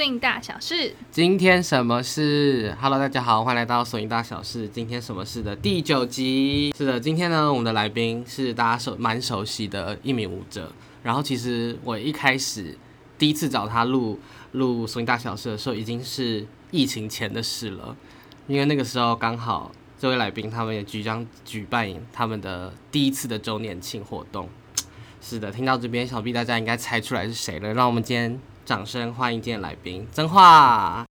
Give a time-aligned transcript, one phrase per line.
[0.00, 0.94] swing 大小事。
[1.10, 4.66] 今天什么事？Hello，大家好，欢迎来到《索音大小事》。
[4.70, 6.72] 今天什么事的第九集？
[6.74, 10.72] 是的，今天呢，我们的来宾是大家熟蛮熟悉的一名舞者。
[11.02, 12.78] 然后，其实我一开始
[13.18, 14.18] 第一次找他录
[14.52, 17.94] 录《索音大小事》的时候，已经是疫情前的事了，
[18.46, 24.48] 因为那个时候刚好这位来宾他们也即将举办他们的第一次的周年庆活动。
[25.20, 27.74] 是的，听到这边，想必大家应该猜出来是谁了。
[27.74, 28.40] 让我们今天
[28.70, 31.04] 掌声欢迎今天来宾曾化。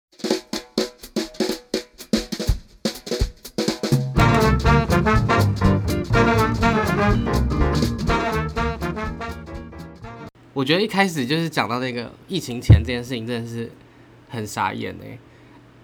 [10.53, 13.71] 我觉得一开始就是讲到那个疫情前这件事情，真的是
[14.29, 15.17] 很傻眼哎。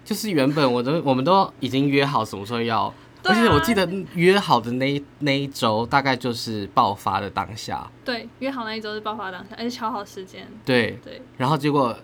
[0.06, 2.94] 就是原本我都我们都已经约好什么时候要。
[3.26, 7.90] 而且我记得约好的那那一周，大概就是爆发的当下。
[8.04, 10.48] 对，约好那一周是爆发当下，而且敲好时间。
[10.66, 11.22] 对对。
[11.38, 11.96] 然后结果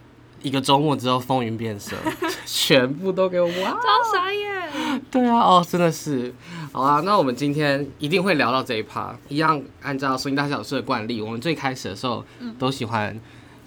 [0.42, 1.96] 一个周末之后，风云变色，
[2.46, 3.72] 全部都给我哇！
[3.72, 5.02] 超傻眼。
[5.12, 6.34] 对啊，哦，真的是。
[6.72, 9.16] 好啊，那我们今天一定会聊到这一趴。
[9.28, 12.24] 一样按照声音大小事的惯例，我们最开始的时候
[12.58, 13.20] 都喜欢。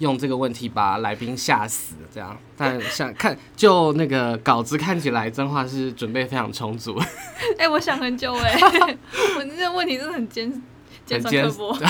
[0.03, 2.37] 用这个问题把来宾吓死，这样。
[2.55, 6.99] 但想看，就那个稿子看起来，真话是准备非常充足。
[7.57, 8.55] 哎，我想很久哎，
[9.37, 10.61] 我这个问题真的很尖
[11.05, 11.77] 尖酸刻薄。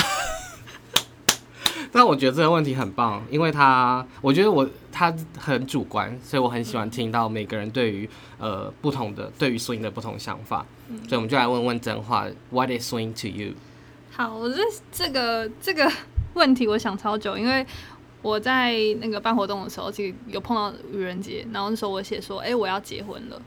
[1.92, 10.64] 但我觉得这个问题很棒，因为他，我觉得我他很主观，所以我很喜欢听到每个人对于呃不同的对于 swing 的不同想法。
[11.08, 13.52] 所以我们就来问问真话，What is swing to you？
[14.10, 15.90] 好，我觉得这个这个
[16.34, 17.66] 问题我想超久，因为。
[18.24, 18.72] 我在
[19.02, 23.42] 那个办活动的时候，其实有碰到愚人节，然后那时候我写说，哎，我要结婚了。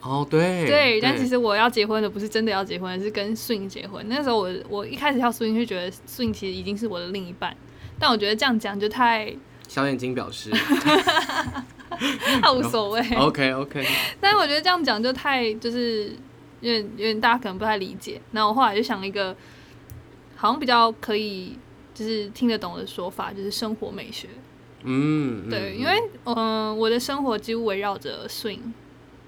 [0.00, 0.64] 哦，对。
[0.68, 4.08] 对，但其实我要结婚的不是真的要结婚，是跟 swing 结婚。
[4.08, 7.56] 那时候我我一开始跳 swing 就觉得 swing 其实已经是我的另一半，
[7.98, 9.34] 但我觉得这样讲就太
[9.66, 10.52] 小眼睛表示，
[12.40, 13.00] 他无所谓。
[13.16, 13.84] OK OK。
[14.20, 16.12] 但是我觉得这样讲就太就是
[16.60, 18.20] 有点有点大家可能不太理解。
[18.30, 19.36] 那我后来就想了一个
[20.36, 21.58] 好像比较可以。
[21.98, 24.28] 就是听得懂的说法，就是生活美学。
[24.84, 28.60] 嗯，对，因为嗯，我的生活几乎围绕着 swing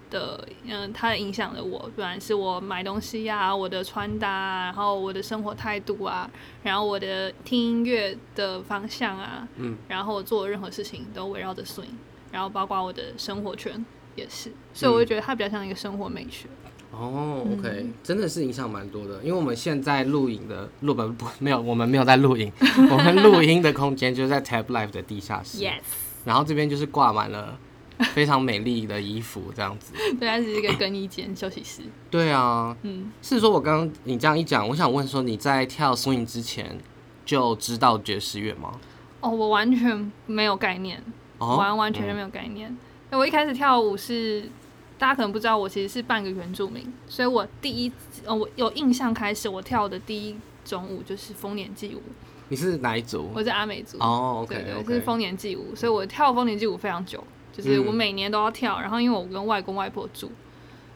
[0.08, 6.30] 的，嗯，它影响了我，不管是我买东西呀，我的穿搭，然后我的生活态度啊，
[6.62, 11.97] 然后我的听音乐的方向啊，嗯，然后我做任何事情都围绕着 swing，
[12.30, 16.48] 然后包括我的生活圈也是，所以我就觉得它比较像一个生活美学。
[16.93, 22.53] 哦，OK，真的是影响蛮多的，因为我们现在录影的录本不没有，我们没有在录影，
[22.91, 25.59] 我们录音的空间就是在 Tab Life 的地下室。
[25.59, 25.81] Yes。
[26.25, 27.56] 然后这边就是挂满了
[28.12, 29.93] 非常美丽的衣服，这样子。
[30.19, 31.83] 对，它是一个更衣间休息室。
[32.11, 36.77] 对啊，嗯，是说我刚刚你这样一讲，我想问说你在跳 swing 之前
[37.25, 38.72] 就知道爵士乐吗？
[39.21, 41.01] 哦，我完全没有概念，
[41.39, 42.77] 完完全全没有概念。
[43.12, 44.51] 我一开始跳舞是。
[45.00, 47.91] 大家可能不知道，我其实是半个原住民，所以我第一
[48.27, 52.03] 呃，我有印象开始我跳的第一种舞就是丰年祭舞。
[52.50, 53.31] 你是哪一组？
[53.34, 53.97] 我是阿美族。
[53.99, 58.78] 哦，OK，对，是丰年祭舞，所以我跳丰年祭舞非常久，就是我每年都要跳。
[58.78, 60.31] 然后因为我跟外公外婆住，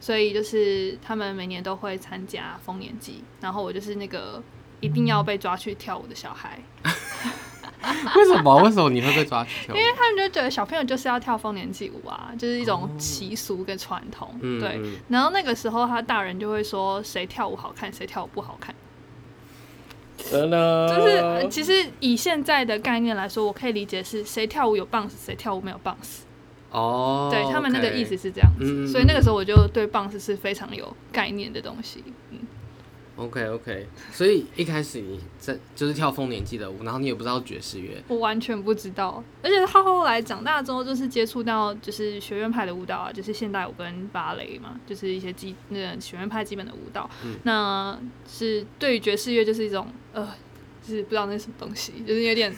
[0.01, 4.43] 所以就是他们每年都会参加丰年祭，然后我就是那个
[4.81, 6.61] 一定要被抓去跳舞的小孩。
[8.17, 8.57] 为什么？
[8.63, 9.75] 为什么你会被抓去跳？
[9.75, 14.35] 因为他们就觉得小朋友就是要跳丰年祭舞啊，就是一种习俗跟传统。
[14.61, 14.81] 对。
[15.09, 18.75] 然后那个时候，他大人就会说谁跳舞好看，谁跳舞不好看。
[20.31, 20.89] 真的。
[20.97, 26.23] 就是其实以现在的概念来说，我可以理解是谁跳舞有 bounce，谁跳舞没有 bounce。
[26.71, 27.29] 哦。
[27.31, 32.03] 对他们那个意思是这样子，所以那个时候我就对 bounce 是非常有概念的东西。
[32.31, 32.39] 嗯。
[33.17, 39.23] OK OK，所以一开始你在就是跳丰年祭的舞，然后你也不知道爵士乐，我完全不知道。
[39.41, 47.09] 而且他后来长大之后，就是接触到就是学院派的舞蹈啊，就是现代舞跟芭蕾嘛，就是一些基那个学院派基本的舞蹈。
[47.45, 47.97] 那
[48.29, 50.29] 是对于爵士乐就是一种呃，
[50.83, 52.53] 就是不知道那是什么东西，就是有点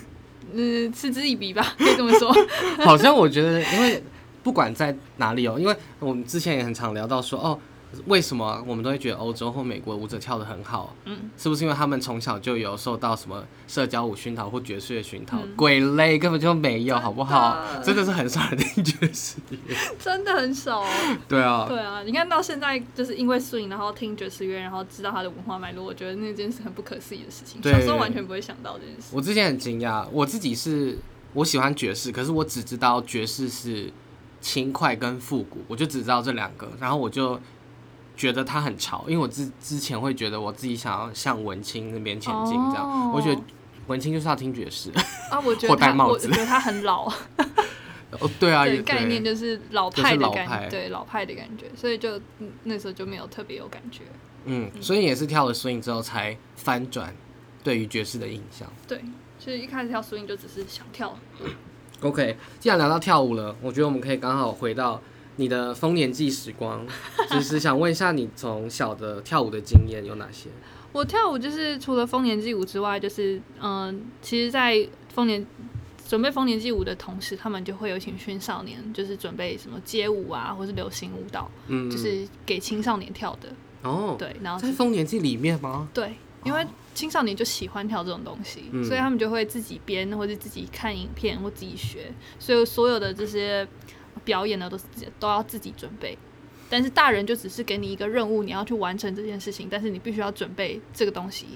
[0.54, 2.34] 嗯嗤之以鼻吧， 可以这么说。
[2.78, 4.02] 好像我觉得，因为
[4.42, 7.60] 不管在哪里哦，因为我们之前也很常聊到说哦。
[8.06, 10.94] 为什么我们都会觉得欧洲或美国舞者跳的很好？
[11.04, 15.38] 嗯，是不是因为他们从小就有受到什么社交舞熏陶或爵士乐熏陶？
[15.56, 17.64] 鬼嘞，根本就没有，好不好？
[17.82, 19.58] 真的是很少人听爵士乐，
[19.98, 20.84] 真的很少。
[21.28, 27.62] 对啊，对啊，你看到现在就是因为 swing，然后听爵士乐，然后知道它的文化脉络，我觉得那件事很不可思议的事情。
[27.62, 29.08] 小时候完全不会想到这件事。
[29.12, 30.98] 我之前很惊讶，我自己是
[31.32, 33.90] 我喜欢爵士，可是我只知道爵士是
[34.40, 37.40] 轻快跟复古，我就只知道这两个，然后我就。
[38.16, 43.40] 觉得他很潮，因为我之之前会觉得我自己想要向文青那边前进，这样，我觉得
[43.86, 44.90] 文青就是要听爵士。
[45.30, 47.06] 啊，我觉得 他，我觉得他很老，
[48.18, 48.82] 哦，对啊，也对。
[48.82, 50.68] 概念就是老派的感老派。
[50.68, 54.02] 对老派的感觉，所以就嗯那时候就没有特别有感觉。
[54.46, 57.14] 嗯，所以也是跳了 swing 之后才翻转
[57.62, 58.66] 对于爵士的印象。
[58.88, 58.98] 对，
[59.38, 61.16] 就是一开始跳 swing 就只是想跳，
[62.00, 65.02] OK，既然聊到跳舞了，我觉得我们可以刚好回到
[65.36, 66.86] 你的丰年祭时光，
[67.30, 70.48] 其 实想问一下你从小的跳舞的经验有哪些？
[70.92, 75.46] 我跳舞就是除了丰年祭舞之外，就是嗯、其实，在丰年
[76.08, 83.50] 准备丰年祭舞的同时，他们就会有一群青少年，就是准备什么街舞啊，或是流行舞蹈，嗯，就是给青少年跳的。
[83.82, 85.86] 哦，对，然后在丰年祭里面吗？
[85.92, 93.68] 对，因为青少年就喜欢跳这种东西，嗯所以他们就会自己编，或者自己看影片或自己学，所以所有的这些
[94.24, 94.84] 表演的，都是
[95.18, 96.16] 都要自己准备。
[96.68, 101.46] 但是大人就只是给你一个任务，你要去完成这件事情，但是你必须要准备这个东西。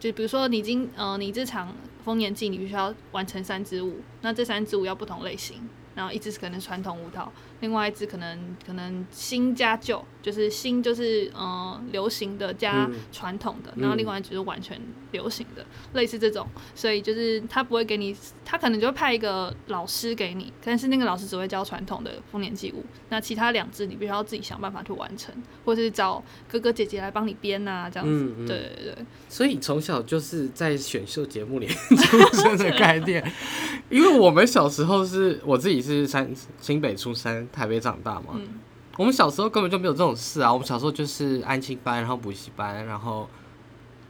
[0.00, 1.72] 就比如说你今呃你这场
[2.04, 13.00] 丰年祭，你必须要完成三支舞，那这三支舞要不同类型，然后一支是可能传统舞蹈，另外一支可能可能新加旧，就是新就是呃流行的加嗯。
[13.10, 13.80] 传统的，嗯。
[13.80, 14.78] 然后另外一支就是完全
[15.12, 15.64] 流行的，
[15.94, 18.14] 类似这种，所以就是他不会给你，
[18.44, 25.32] 他可能就会派一个老师给你，但是那个老师只会教传统的丰年祭舞，那其他两支你必须要自己想办法去完成，
[25.64, 28.12] 或是找哥哥姐姐来帮你编啊，这样子。
[28.12, 28.46] 嗯嗯。
[28.46, 33.24] 对对对，所以从小就是在选秀节目里面出生的概念，
[33.88, 36.28] 因为我们小时候是我自己是三
[36.60, 38.28] 新北出生，台北长大嘛。
[38.34, 38.60] 嗯。
[38.98, 43.26] 我们小时候根本就没有这种事啊，我们小时候就是安亲班，然后补习班，然后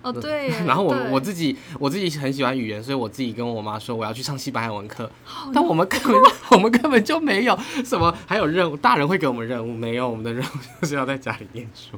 [0.03, 6.13] 哦对， 然后我我自己我自己很喜欢语言，所以我自己跟我妈说我要去上西班牙文课，好 但我们根本
[6.51, 10.49] 我们根本就没有什么，还有任务，大人会给我们任务，没有我们的任务
[10.81, 11.97] 就是要在家里念书，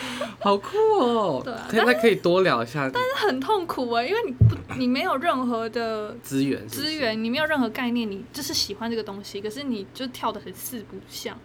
[0.40, 1.42] 好酷哦！
[1.44, 11.36] 对啊可以那可以多聊一下但是很痛苦哎，因为你不你没有任何的资源资，源，你没有任何概念，你就是喜欢这个东西，可是你就跳的很四不像，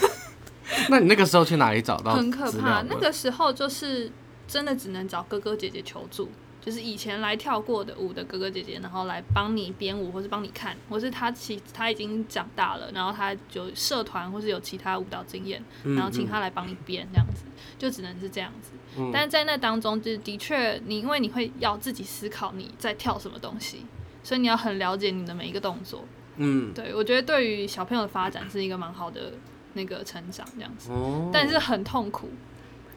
[0.88, 2.82] 那你那个时候去哪里找到很可怕。
[2.82, 4.10] 那个时候就是
[4.48, 6.28] 真的只能找哥哥姐姐求助，
[6.66, 17.44] 就是以前来跳过的舞的哥哥姐姐，然后来帮你编舞，或是帮你看，或是他其他已经长大了，然后他有社团或是有其他舞蹈经验，嗯然后请他来帮你编，这样子
[17.78, 18.72] 就只能是这样子。
[18.98, 23.86] 嗯但是在那当中，就是的确你因为你会要自己思考你在跳什么东西，
[24.24, 26.04] 所以你要很了解你的每一个动作。
[26.38, 29.32] 嗯对我觉得对于小朋友的发展是一个蛮好的
[29.74, 32.28] 那个成长这样子，哦，但是很痛苦，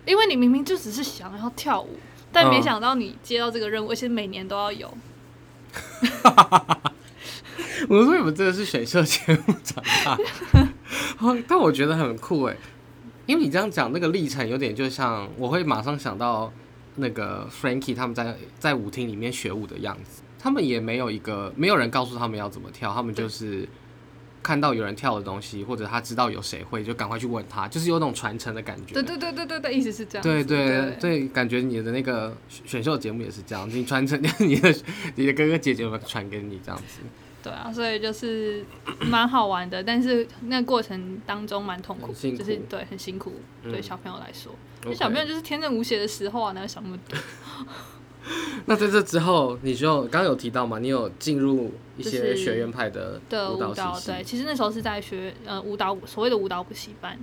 [0.08, 1.98] 因为你明明就只是想要跳舞，
[2.32, 2.50] 但嗯。
[2.50, 4.94] 没想到你接到这个任务，而且每年都要有。
[7.88, 9.82] 我说你们真的是选秀节目长
[11.48, 12.56] 但我觉得很酷哎，
[13.26, 16.52] 因为你这样讲那个历程有点就像，我会马上想到
[16.96, 23.68] 那个 Frankie 他们在在舞厅里面学舞的样子，他们也没有一个没有人告诉他们要怎么跳，他们就是
[24.42, 28.94] 看到有人跳的东西，或者他知道有谁会，就赶快去问他，就是有种传承的感觉。
[28.94, 30.24] 对对对对对对，意思是这样。
[30.24, 34.76] 对对对对，感觉你的那个选选秀节目也是这样，你传承 你的
[35.16, 37.02] 你的哥哥姐姐们传给你这样子。
[37.42, 38.66] 对啊，所以就是
[39.02, 43.34] 蛮好玩的，但是那过程当中蛮痛苦就是对很辛苦，
[43.64, 44.54] 嗯对小朋友来说，
[44.84, 47.18] 因 OK 为小朋友就是天真无邪的时候啊，哪有想那么多？
[48.66, 57.18] 那在这之后，你就刚刚有提到嘛，你有进入一些学院派的的舞蹈对，其实那时候是在学呃舞蹈所谓的舞蹈补习班，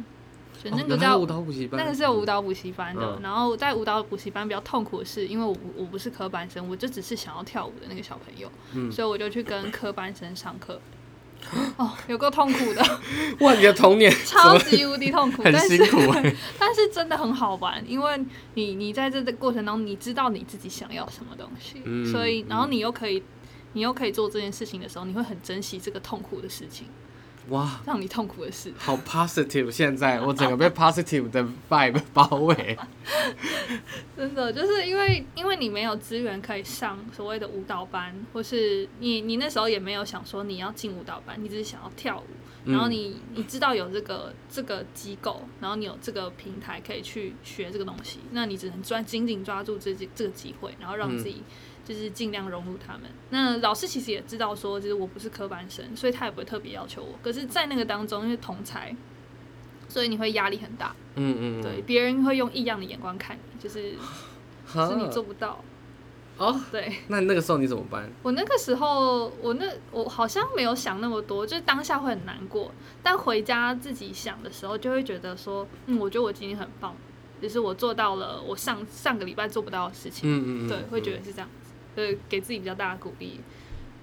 [0.63, 3.03] 就哦那个叫、舞蹈补习班，那个是有舞蹈补习班的。
[3.03, 10.81] 嗯然后在舞蹈补习班比较痛苦的是，因为我我不是科班生，我就只是想要跳舞的那个小朋友，嗯所以我就去跟科班生上课。
[11.77, 12.83] 哦，有够痛苦的，
[13.41, 18.21] 哇，你的童年 超级无敌痛苦，很但是辛苦哎、 但是真的很好玩，因为
[18.55, 23.23] 你你在这个过程当中，你知道你自己想要什么东西，嗯所以然后你又可以
[23.75, 26.87] 你又可以做这件事情的时候，你会很珍惜这个痛苦的事情，
[27.49, 28.73] 哇，让你痛苦的事。
[28.77, 29.71] 好 positive！
[29.71, 32.77] 现在我整个被 positive 的 vibe 包围。
[34.17, 42.25] 真的就是因为因为你没有资源可以上所谓的舞蹈班，或是你你那时候也没有想说你要进舞蹈班，你只是想要跳舞，
[42.65, 51.43] 嗯然后你你知道有这个这个机构，然后你有这个平台可以去学这个东西，那你只能抓紧紧抓住这这个机会，然后让嗯自己
[51.87, 53.03] 就是尽量融入他们。
[53.31, 57.15] 那老师其实也知道说，就是我不是科班生，所以他也不会特别要求我。
[57.23, 58.95] 可是，在那个当中，因为同才，
[59.89, 63.93] 所以你会压力很大，嗯嗯，对，别人会用异样的眼光看你，就是
[64.67, 65.63] 是你做不到。
[66.39, 68.11] 哦，对那那个时候你怎么办？
[68.23, 72.71] 我那个时候，我那我好像没有想那么多，就是当下会很难过，
[73.03, 76.95] 但回家自己想的时候，就会觉得说，嗯，我觉得我今天很棒，
[77.41, 81.49] 就是我做到了我上上个礼拜做不到的事情，嗯嗯嗯，对，会觉嗯得是这样
[81.97, 83.41] 子，对，给自己比较大的鼓励，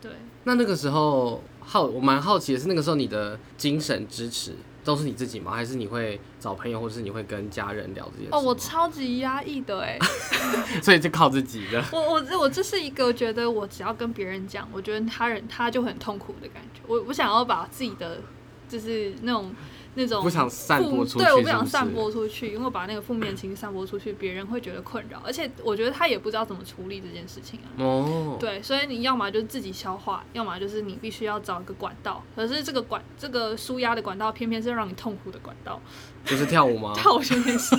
[0.02, 0.12] 对，
[0.46, 5.52] 那那个时候好，我蛮好奇的是，那个时候你的精神支持都是你自己吗？
[5.54, 8.30] 还是你会找朋友，或者是你会跟家人聊这件事？
[8.32, 9.98] 哦，我超级压抑的哎，
[10.84, 11.84] 所以就靠自己的。
[11.94, 16.82] 我我我这是一个觉得我只要跟别人讲，我觉得他人他就很痛苦的感觉。
[16.88, 18.20] 我我想要把自己的
[18.68, 19.54] 就是那种。
[19.96, 27.68] 那种不想散播出去，对，我不想散播出去，因为把那个负面情绪散播出去，别人会觉得困扰，而且我觉得他也不知道怎么处理这件事情啊。
[27.78, 35.80] 哦，对，所以你要么就是自己消化，要么就是你必须要找一个管道，可是这个管这个舒压的管道，偏偏是让你痛苦的管道。
[36.26, 36.94] 就是跳舞吗？
[36.96, 37.76] 跳舞就没事。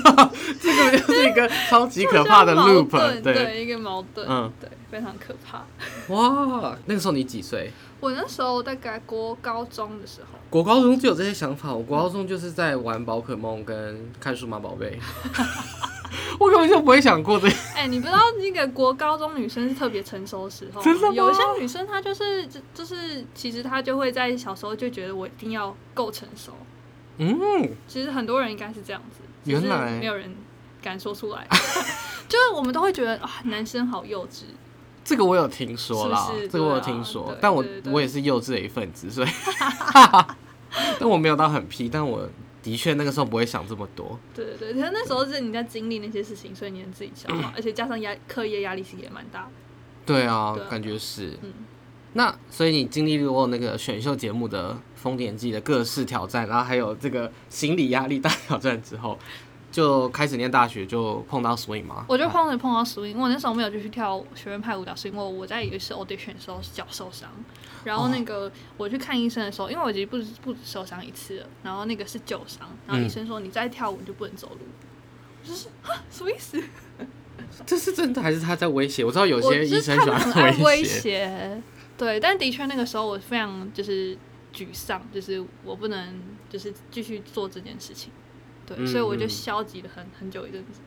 [0.61, 5.65] 这个就是一个超级可怕的 loop，对，一个矛盾，嗯，对，非常可怕。
[6.15, 7.69] 哇，那个时候你几岁？
[7.99, 10.39] 我那时候大概国高中的时候。
[10.49, 14.97] 国高中就有这些想法，我国高中就是在玩宝可梦跟看数码宝贝。
[16.39, 17.49] 我根本就不会想过这。
[17.75, 20.81] 哎，你不知道那个国高中女生是特别成熟的时候，
[21.13, 26.53] 有一些女生她就是就就是其实她就会在小时候就觉得我一定要够成熟。
[27.19, 27.37] 嗯，
[27.89, 30.33] 其实很多人应该是这样子，原来没有人
[30.81, 31.49] 敢说出来，
[32.29, 34.45] 就是我们都会觉得啊，男生好幼稚。
[35.05, 39.29] 这个我有听说啦，这个我有听说，但我我也是幼稚的一份子，所以，
[40.99, 42.29] 但我没有到很批，但我
[42.63, 44.19] 的确那个时候不会想这么多。
[44.35, 49.49] 对对对，可是那时候是你在经历那些事情，所以你能自己消化， 而且加上压课业压力其实也蛮大。
[50.07, 51.39] 对啊，感觉是。
[51.43, 51.53] 嗯。
[52.17, 59.19] 那所以你经历过那个选秀节目的丰年祭的各式挑战，然后还有这个心理压力大挑战之后，
[59.75, 62.07] 就开始念大学就碰到 swing 吗？
[62.09, 67.29] 我就碰着碰到 swing，我那时候没有继续跳学院派舞蹈，是因为我在一次 audition 的时候脚受伤，
[67.83, 74.61] 然后那个我去看医生的时候，因为我已经不不止受伤一次了，然后那个是旧伤，然后医生说你再跳舞你就不能走路，
[75.43, 75.67] 就是
[76.09, 76.63] 什么意思？
[77.67, 79.05] 这是真的还是他在威胁？
[79.05, 81.61] 我知道有些医生喜欢威胁。
[81.99, 84.17] 对，但的确那个时候我非常就是
[84.55, 88.13] 沮丧，就是我不能就是继续做这件事情，
[88.67, 90.81] 对，所以我就消极了很很久一阵子。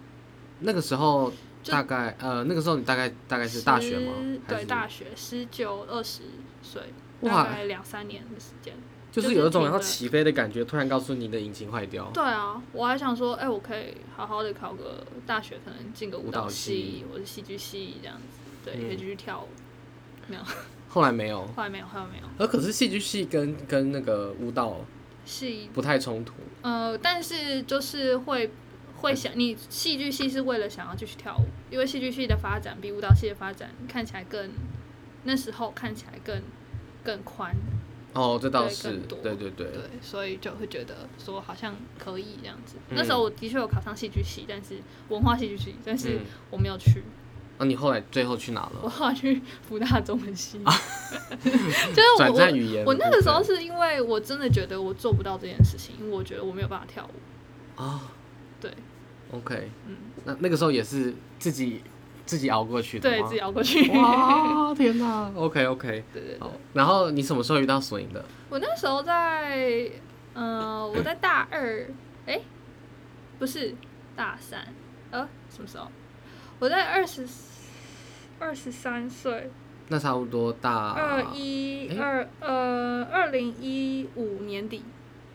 [0.59, 1.31] 那个时候
[1.65, 4.13] 大概呃，那个时候你大概大概是大学吗？
[4.47, 6.23] 对，大学十九二十
[6.61, 6.81] 岁，
[7.21, 8.73] 大概两三年的时间，
[9.11, 12.09] 就是有一种要起飞的感觉，突然告诉你的引擎坏掉。
[12.13, 19.47] 对啊，我还想说，哎，我可以好好的考个大学，可能进个舞蹈系或者戏剧系这样子，对，可以继续跳舞，
[20.27, 20.41] 没有。
[20.89, 22.23] 后来没有，后来没有，后来没有。
[22.39, 24.77] 而可是戏剧系跟跟那个舞蹈
[25.27, 26.33] 系不太冲突。
[26.61, 28.49] 呃，但是就是会
[28.95, 34.49] 会想，你戏剧系是为了想要继续跳舞，因为戏剧系的发展比舞蹈系的发展看起来更，
[35.25, 36.41] 那时候看起来更
[37.03, 37.53] 更宽。
[38.13, 39.67] 哦，这倒是，对对对。
[39.67, 42.77] 对，所以就会觉得说好像可以这样子。
[42.89, 46.19] 那时候我的确有考上戏剧系，但是文化戏剧系，但是
[46.49, 47.03] 我没有去。
[47.59, 48.79] 那你后来最后去哪了？
[48.83, 50.59] 我后来去福大中文系，
[51.43, 52.85] 就是转战语言。
[52.85, 57.81] 我那个时候是因为我真的觉得我做不到这件事情，因为我觉得我没有办法跳舞。
[57.81, 58.11] 啊，
[58.61, 58.71] 对
[59.31, 59.95] ，OK，嗯，
[60.25, 61.83] 那那个时候也是自己
[62.25, 63.89] 自己熬过去的，对，自己熬过去。
[63.91, 66.49] 哇，天哪！OK OK， 对对对。
[66.73, 68.23] 然后你什么时候遇到索引的？
[68.49, 69.89] 我那时候在，
[70.33, 71.87] 呃，我在大二，
[72.25, 72.39] 哎，
[73.39, 73.75] 不是
[74.15, 74.73] 大三，
[75.11, 75.87] 呃，什么时候？
[76.59, 77.27] 我在二十。
[78.39, 79.49] 二十三岁，
[79.87, 84.83] 那差不多大二一二呃二零一五年底，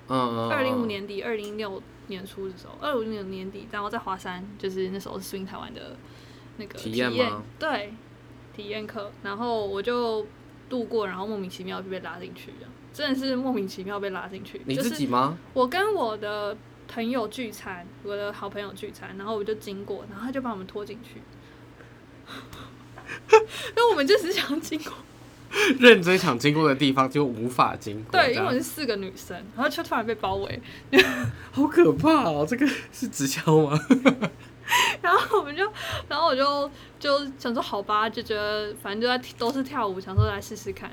[0.06, 5.96] 嗯嗯，二零五年底二零六年初的时候，二五年年底，然后在华山，就是那时候是 swing 台湾的
[6.58, 7.10] 那个体验
[7.58, 7.92] 对，
[8.54, 10.24] 体验课，然后我就
[10.70, 12.52] 度过，然后莫名其妙就被拉进去，
[12.92, 14.62] 真的是莫名其妙被拉进去。
[14.64, 15.36] 你自己吗？
[15.54, 16.56] 我跟我的
[16.92, 21.22] 朋友聚餐，我的好朋友聚餐，然后我就经过，然后他就把我们拖进去。
[23.74, 24.92] 那我们就只想经过，
[25.78, 28.12] 认真想经过的地方就无法经过。
[28.12, 30.60] 对，因为我是四个女生，然后就突然被包围，
[31.50, 32.44] 好可怕哦！
[32.46, 33.78] 这个是直销吗？
[35.00, 35.64] 然后我们就，
[36.08, 36.70] 然后我就
[37.00, 40.90] 就想说好吧，就觉得反正就在都是跳舞，想说来试试看。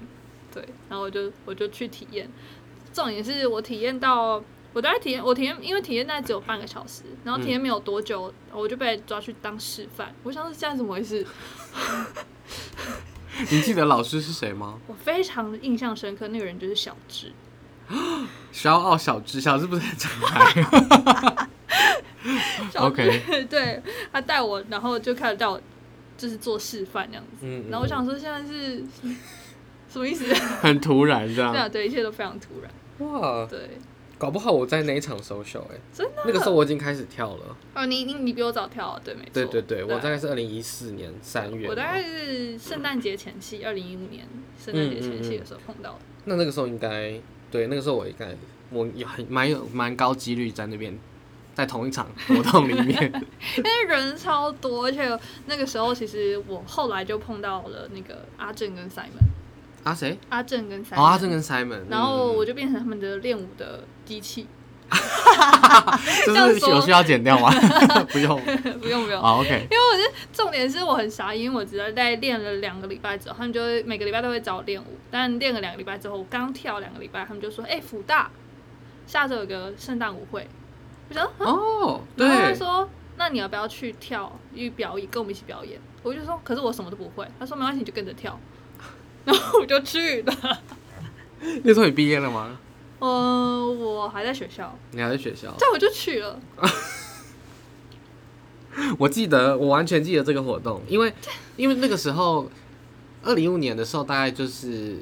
[0.54, 2.30] 对，然后我就我就去体验，
[2.94, 4.42] 重点是我体验到。
[4.74, 10.14] 我大概体验，我体验，因为体验大概只有半个小时，然后体验没有多久，我就被抓去当示范。
[10.24, 11.26] 我想是现在怎么回事？
[13.50, 14.80] 你记得老师是谁吗？
[14.88, 17.32] 我非常印象深刻，那个人就是小智。
[18.54, 21.48] 骄傲小智，小智不是很长开。
[22.78, 25.60] OK，对他带我，然后就开始带我，
[26.18, 27.46] 就是做示范这样子。
[27.48, 27.66] 嗯。
[27.70, 28.84] 然后我想说，现在是
[29.90, 30.32] 什么意思？
[30.62, 31.52] 很突然，这样。
[31.52, 32.72] 对啊，对，一切都非常突然。
[33.10, 33.48] 哇。
[33.48, 33.80] 对。
[34.20, 37.56] 搞不好我在那一场 social 哎、真的那个时候我已经开始跳了。
[37.74, 39.30] 哦，你你你比我早跳啊，对，没错。
[39.34, 41.70] 对对对，我啊大概是二零一四年三月嘛。
[41.70, 44.28] 我大概是圣诞节前夕，二零一五年
[44.64, 46.00] 圣诞节前夕的时候碰到的。
[46.26, 47.18] 那那个时候应该
[47.50, 48.36] 对，那个时候我应该
[48.72, 51.00] 我有很蛮有蛮高几率在那边，
[51.56, 53.02] 在同一场活动里面。
[53.56, 59.24] 因为人超多，而且那个时候其实我后来就碰到了那个阿正跟 Simon，
[59.86, 60.18] 啊谁？
[60.28, 61.84] 阿正跟 Simon，、哦，阿正跟 Simon。
[61.90, 64.48] 然后嗯我就变成他们的练舞的机器，
[66.26, 67.52] 就这样说是有需要剪掉吗？
[68.12, 68.42] 不用。
[68.82, 69.22] 不用不用。
[69.22, 69.68] 好，OK。
[69.70, 78.32] 因为我是重点是我很傻，因为我只在在练了两个礼拜之后，他们就会每个礼拜都会找我练舞，但练了两个礼拜之后，我刚跳两个礼拜，他们就说：“哎、福大
[79.06, 80.48] 下周有个圣诞舞会。”
[81.10, 88.40] 我想，哦，然后他对，说：“那你要不要去跳去表演，跟我们一起表演？”我就说：“可是我什么都不会。”他说：“没关系，你就跟着跳。”
[89.26, 90.34] 然后我就去了。
[91.64, 92.58] 那时候你毕业了吗？
[93.00, 95.54] 呃，我还在学校，你还在学校？
[95.60, 96.40] 但我就去了。
[98.98, 101.14] 我记得，我完全记得这个活动，因为
[101.58, 102.50] 因为那个时候，
[103.24, 104.98] 二零一五年的时候，大概就是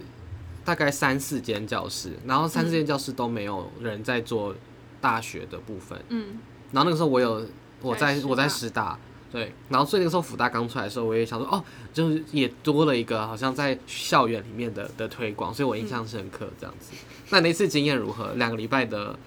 [0.64, 4.56] 大概三四间教室，然后三四间教室都没有人在做
[5.00, 6.40] 大学的部分，嗯，
[6.72, 7.46] 然后那个时候我有
[7.82, 8.98] 我在在我在师大，
[9.32, 11.64] 对，然后所以那个时候福大刚出来的时候，我也想说，哦，
[11.94, 16.94] 就是也多了一个好像在校园里面的的推广，所以我印象深刻这样子。
[17.32, 18.34] 那那次经验如何？
[18.36, 19.18] 两个礼拜的，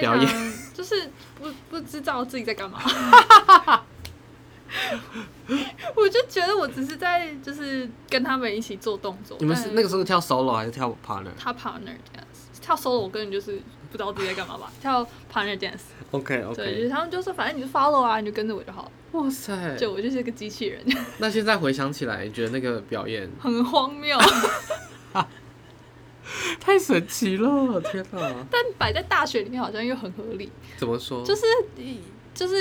[0.00, 1.10] 表演就是
[1.40, 2.80] 不不知道自己在干嘛。
[5.94, 9.36] 我就觉得我只是在就是跟他们一起做动作。
[9.40, 13.60] 你们是那个时候跳 solo 还是跳 partner？OK 他 partner dance 跳 solo，我根本就是
[13.90, 14.70] 不知道自己在干嘛吧。
[14.82, 15.68] 跳 partner 就
[16.10, 16.42] OK，
[16.82, 18.90] 是他们就说反正你就 follow 啊，你就跟着我就好了。
[19.12, 19.76] 哇塞！
[19.76, 20.84] 就我就是个机器人，
[21.18, 24.18] 那现在回想起来，你觉得那个表演很荒谬。
[26.60, 27.80] 太神奇了！
[27.80, 31.24] 天哪，但摆在大学里面好像又很合理，怎么说？
[31.24, 31.42] 就是
[32.34, 32.54] 就是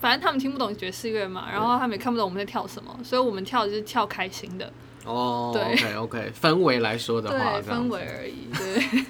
[0.00, 4.72] 反正他们听不懂爵士乐嘛，然后他们也看不懂我们在跳什么，所以我们跳的就是跳开心的，
[5.04, 9.04] 哦对，OK OK，氛围来说的话，氛围而已，对。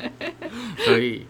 [0.86, 1.26] 可以。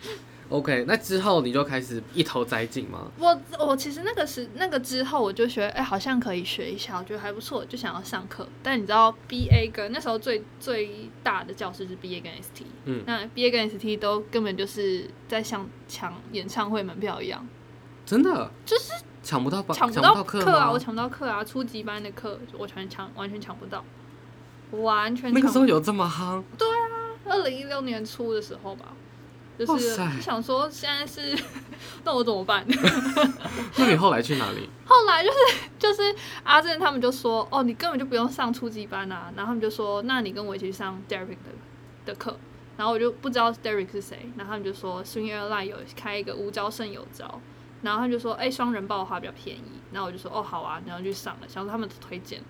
[0.51, 3.11] OK，那之后你就开始一头栽进吗？
[3.19, 8.47] 我我其实那个时那个之后，我就觉得哎、好像可以学一下，我觉得还不错，就想要上课。
[8.61, 17.47] 但你知道 BA 跟那时候最最大的教室是 BA 跟 ST，嗯那 BA 跟 ST 都根本就是在像抢演唱会门票一样，
[18.05, 23.85] 真的就是抢不到抢不到课课啊，我抢不到课啊，初级班的课我全抢完全抢不到，
[24.73, 26.43] 完全那个抢时候有这么夯？
[27.25, 28.87] 二零一六年初的时候吧。
[29.67, 31.37] 就是就想说现在是，
[32.05, 32.65] 那我怎么办？
[33.77, 34.69] 那你后来去哪里？
[34.87, 35.37] 后来就是
[35.79, 41.37] 就是阿正他们就说，哦，你根本就不用上初级班啊，然后他们就说，那你跟我一起去上 Derek 的
[42.07, 42.37] 的课，
[42.77, 47.41] 然后我就不知道 Derek 是谁，然后他们就说 Swing Airline 有开一个无招胜有招，
[47.83, 52.41] 然后他们就说，哎、双人报的话比较便宜，然后我就说，哦，好啊，然后就上了，想说他们都推荐。
[52.41, 52.47] 了，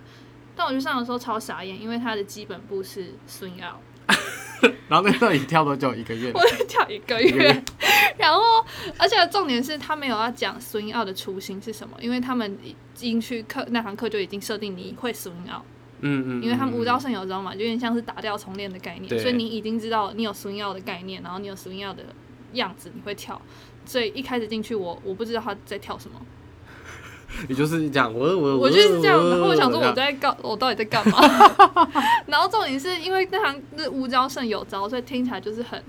[0.57, 3.81] 但我去上的时候超傻眼，因为他的基本步是 Swing Out。
[4.88, 5.94] 然后那时候你跳多久？
[5.94, 6.31] 一个月？
[6.35, 7.64] 我就跳一个月月，
[8.18, 8.40] 然后
[8.99, 12.59] 而且重点是他没有要讲 swing out 的初心是什么，因为他们
[12.94, 15.62] 进去课那堂课就已经设定你会 swing out，
[16.01, 22.05] 嗯嗯，因为他们无招嗯胜有招嘛，就有点像是打掉重练的概念，所以你已经知道你有 swing out 的概念，然后你有 swing out 的
[22.55, 23.40] 样子，你会跳。
[23.87, 26.20] 所以一开始进去我我不知道他在跳什么，
[27.49, 31.19] 你就是这样，我我我就是这样，然后我想说我在干，我到底在干嘛？
[32.27, 35.83] 然后重点是因为那堂是无招胜有招，所以听起来就是很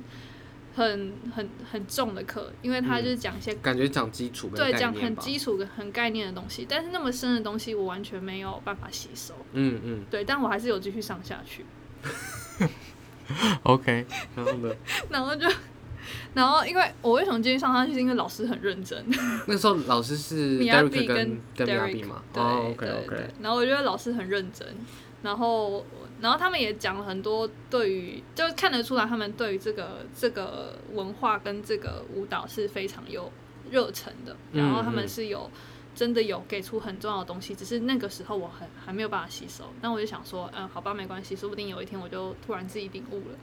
[0.76, 9.34] 很很很重的课，因为他就是讲一些、感觉讲基础跟对讲很基础的很概念的东西，但是那么深的东西我完全没有办法吸收。
[9.54, 11.66] 嗯嗯对，但我还是有继续上下去
[13.64, 14.74] ，，OK，然后呢？
[15.10, 15.48] 然后就。
[16.34, 19.04] 然后，因为我为什么今天上下去，是因为老师很认真，
[19.48, 22.24] 那时候老师是 Derek 跟 Derek，嘛？
[22.34, 23.30] 对、对对。
[23.42, 24.68] 然后我觉得老师很认真，
[25.22, 25.86] 然后
[26.20, 33.32] 然后他们也讲了很多对于，就是看得出来他们对于这个这个文化跟这个舞蹈是非常有
[33.70, 35.50] 热忱的，嗯然后他们嗯是有。
[35.94, 39.66] 真的有给出很重要的东西，只是那个时候我很还没有办法吸收。
[39.82, 43.38] 那我就想说，嗯，好吧，没关系，说不定有一天我就突然自己领悟了。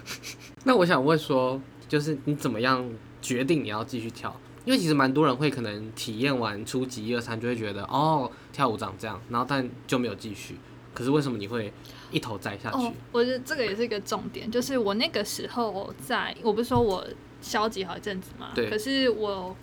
[0.64, 2.88] 那我想问说，就是你怎么样
[3.20, 4.34] 决定你要继续跳？
[4.64, 10.54] 因为其实蛮多人会可能体验完初级一二三就会觉得哦跳舞长这样，然后但就没有继续。
[10.94, 11.72] 可是为什么你会
[12.12, 12.76] 一头栽下去？
[12.76, 17.04] 哦，我觉得这个也是一个重点，就是我那个时候在，我不是说我
[17.40, 19.56] 消极好一阵子嘛，对可是我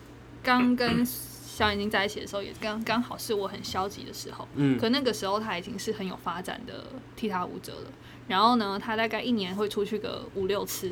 [0.44, 4.48] 刚跟小眼睛在一起的时候，也刚刚好是我很消极的时候。
[4.56, 6.86] 嗯可那个时候他已经是很有发展的
[7.16, 7.92] 踢踏舞者了。
[8.28, 10.92] 然后呢，他大概一年会出去个五六次，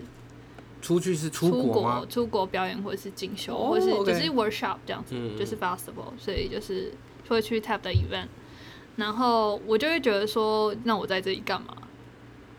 [0.86, 2.06] 出去是出出国吗？
[2.08, 6.94] 出国表演或者是进修，哦或是就是 workshop 这样子，就是 festival，所以就是
[7.28, 8.28] 会去 tap 的 event，
[8.96, 11.76] 然后我就会觉得说，那我在这里干嘛？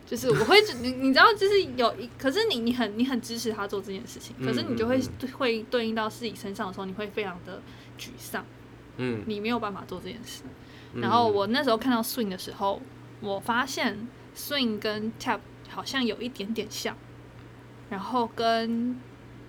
[0.04, 5.28] 就是我会你你知道，就是有一，可是你你很你很支持他做这件事情，可是你就会嗯嗯。
[5.38, 7.62] 会对应到自己身上的时候，你会非常的
[7.96, 8.44] 沮丧，
[8.96, 10.42] 嗯，你没有办法做这件事。
[10.94, 11.00] 嗯。
[11.00, 12.82] 然后我那时候看到 swing 的时候，
[13.20, 16.96] 我发现 swing 跟 tap 好像有一点点像，
[17.88, 18.98] 然后跟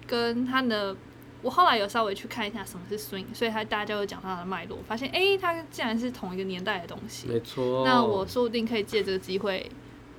[0.05, 0.95] 跟他的，
[1.41, 7.27] 我后来有稍微去看一下什么是 swing，所以他大家就有讲他的脉络，发现哎，他竟然是同一个年代的东西。
[7.27, 7.83] 没错。
[7.85, 9.69] 那我说不定可以借这个机会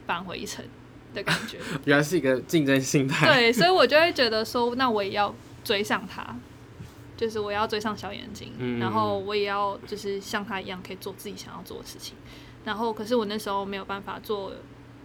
[0.07, 0.65] 扳回一城
[1.15, 1.59] 的感觉。
[1.87, 3.27] 原来是一个竞争心态。
[3.27, 6.37] 对，所以我就会觉得说，那我也要追上他，
[7.17, 12.17] 就是我要追上小眼睛，嗯然后我也要就是像他一样可以做自己想要做的事情。
[12.65, 14.53] 然后，可是我那时候没有办法做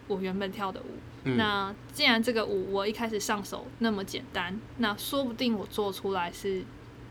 [0.07, 0.97] 我原本跳的舞。
[1.23, 1.37] 嗯。
[1.37, 6.63] 那既然这个舞我一开始上手那么简单，那说不定我做出来是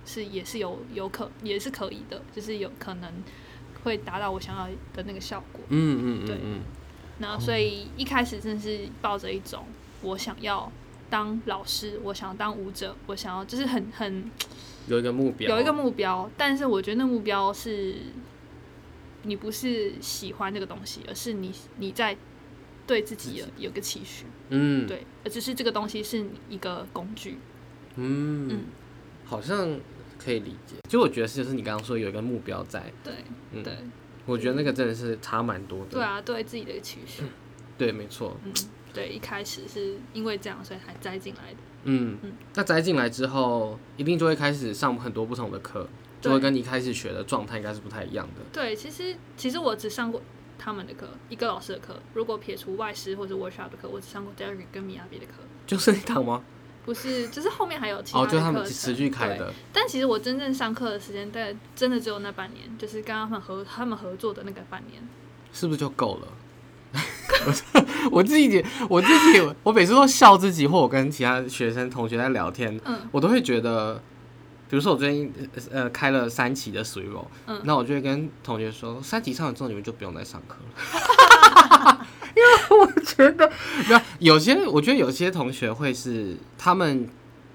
[0.05, 3.13] 是也是有有可也是可以的，就是有可能
[3.85, 5.61] 会达到我想要的那个效果。
[5.69, 6.37] 嗯嗯嗯对。
[6.43, 6.61] 嗯
[7.19, 9.65] 那所以一开始真的是抱着一种
[10.01, 10.73] 我想要
[11.09, 14.29] 当老师，我想要当舞者，我想要就是很很
[14.89, 17.97] 有一个目标，有一个目标，但是我觉得那目标是
[19.23, 22.17] 你不是喜欢这个东西，而是你你在
[22.87, 27.39] 对自己有有个期许，嗯对，而只是这个东西是一个工具，
[27.97, 28.65] 嗯嗯
[29.25, 29.79] 好像
[30.19, 30.77] 可以理解。
[30.89, 33.13] 就我觉得是就是你刚刚说有一个目标在，对
[33.53, 33.73] 嗯对
[34.27, 35.93] 我觉得那个真的是差蛮多的。
[35.93, 37.23] 对啊，对自己的期许，
[37.79, 38.37] 对，没错。
[38.45, 38.53] 嗯，
[38.93, 45.89] 对，一开始是因为这样，所以才栽进来的，嗯嗯，那栽进来之后，一定就会开始上很多不同的课，
[46.21, 48.43] 就会跟你一开始学的状态应该是不太一样的。
[48.53, 50.23] 对，其实其实我只上过
[50.63, 51.99] 他们的课，一个老师的课。
[52.15, 55.33] 如果撇除外师或者 workshop 的课，我只上过 Derek 跟米亚比的课。
[55.67, 56.43] 就是那堂吗？
[56.85, 58.39] 不是，就是后面还有其他课程。
[58.39, 59.37] 就他们持续开。
[59.37, 59.53] 的。
[59.73, 65.03] 但其实我真正上课的时间，大概真的只有那半年，就是跟他们合他们合作的那个半年。
[65.53, 66.29] 是不是就够了？
[68.11, 74.01] 我自己，我自己，我每次都笑自己，或我跟其他学生同学在聊天，嗯我都会觉得，
[74.73, 75.31] 比如说我最近
[75.71, 83.47] 呃开了三期的 s w 嗯那我就会跟同学说，三期上完之后你们就不用再上课了， 因为我觉得，
[83.87, 84.01] 没有
[84.35, 87.07] 有些，我觉得有些同学会是他们。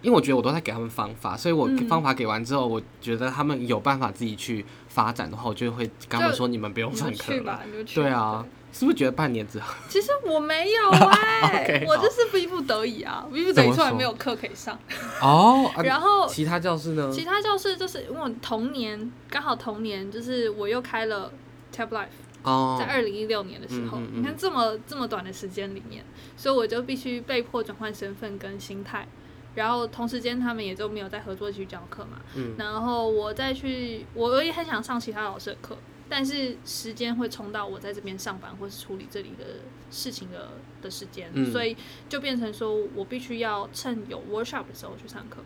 [0.03, 7.59] 因为我觉得我都在给他们方法，所以我嗯方法给完之后，我觉得他们有办法自己去发展的话，我就会跟他们说：“你们不用上课了。
[7.95, 9.73] 对啊，是不是觉得半年之后？
[9.89, 14.77] 其实我没有哎、 我就是逼不得已啊，逼不得已怎么说出来没有课可以上。
[15.21, 17.09] 哦，啊然后其他教室呢？
[17.11, 21.31] 其他教室就是因为我同年刚好同年，就是我又开了
[21.75, 22.07] Tab Life。
[22.43, 26.05] 哦在，二零一六年的时候，嗯嗯嗯你看这么这么短的时间里面，
[26.37, 29.07] 所以我就必须被迫转换身份跟心态。
[29.55, 35.75] 然后同时间他们也都没有在合作去教课嘛，嗯然后我再去，我也很想上其他老师的课，
[36.09, 41.75] 但是时间会冲到我在这边上班或是处理这里的事情的的时间，嗯所以
[42.07, 45.43] 就变成说我必须要趁有 workshop 的时候去上课。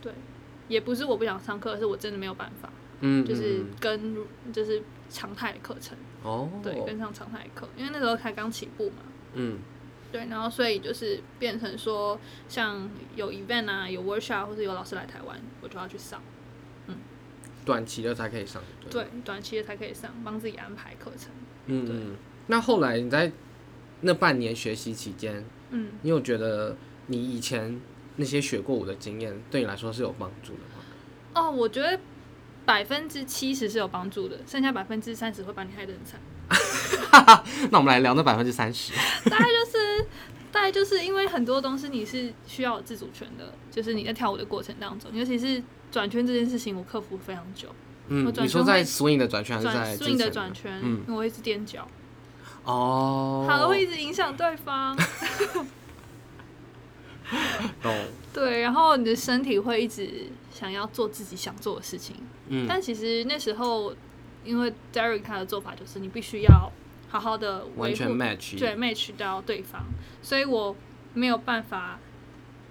[0.00, 0.12] 对，
[0.68, 4.16] 也不是我不想上课，是我真的没有办法，嗯，就是嗯跟
[4.52, 5.96] 就是常态的课程。
[6.22, 8.96] 哦，对，跟上常态课，因为那时候才刚起步嘛。
[9.34, 9.58] 嗯
[10.12, 16.20] 对，然后所以就是变成说，像有 event 啊，有 workshop 或者有老师来台湾，我就要去上。
[17.64, 21.30] 短期的才可以上，对，对，短期的才可以上，帮自己安排课程。
[21.66, 22.16] 嗯嗯。
[22.46, 23.30] 那后来你在
[24.00, 27.80] 那半年学习期间，嗯，你有觉得你以前
[28.16, 30.82] 那些学过舞的经验对你来说是有帮助的吗？
[31.34, 31.98] 哦，我觉得
[32.64, 36.20] 百分之七十是有帮助的，剩下百分之三十会把你害得很惨。
[37.70, 38.92] 那我们来聊那百分之三十。
[39.30, 40.06] 大概就是，
[40.50, 47.68] 大概就是因为很多东西你是需要自主权的，就是你在跳舞的过程当中，尤其是转圈这件事情，我克服非常久。
[48.08, 51.00] 嗯我，转你说在 swing 的转圈还是转在 swing 的转圈，嗯。
[51.06, 51.86] 因为我一直踮脚，
[52.64, 54.96] 哦，好会一直影响对方。
[57.80, 57.94] 懂，
[58.32, 62.16] 对，然后你的身体会一直想要做自己想做的事情，
[62.48, 62.66] 嗯。
[62.68, 63.94] 但其实那时候，
[64.44, 66.72] 因为 Derek 他的做法就是你必须要
[67.08, 69.82] 好好的维完全护，match，对 match 到对方，
[70.22, 70.74] 所以我
[71.14, 72.00] 没有办法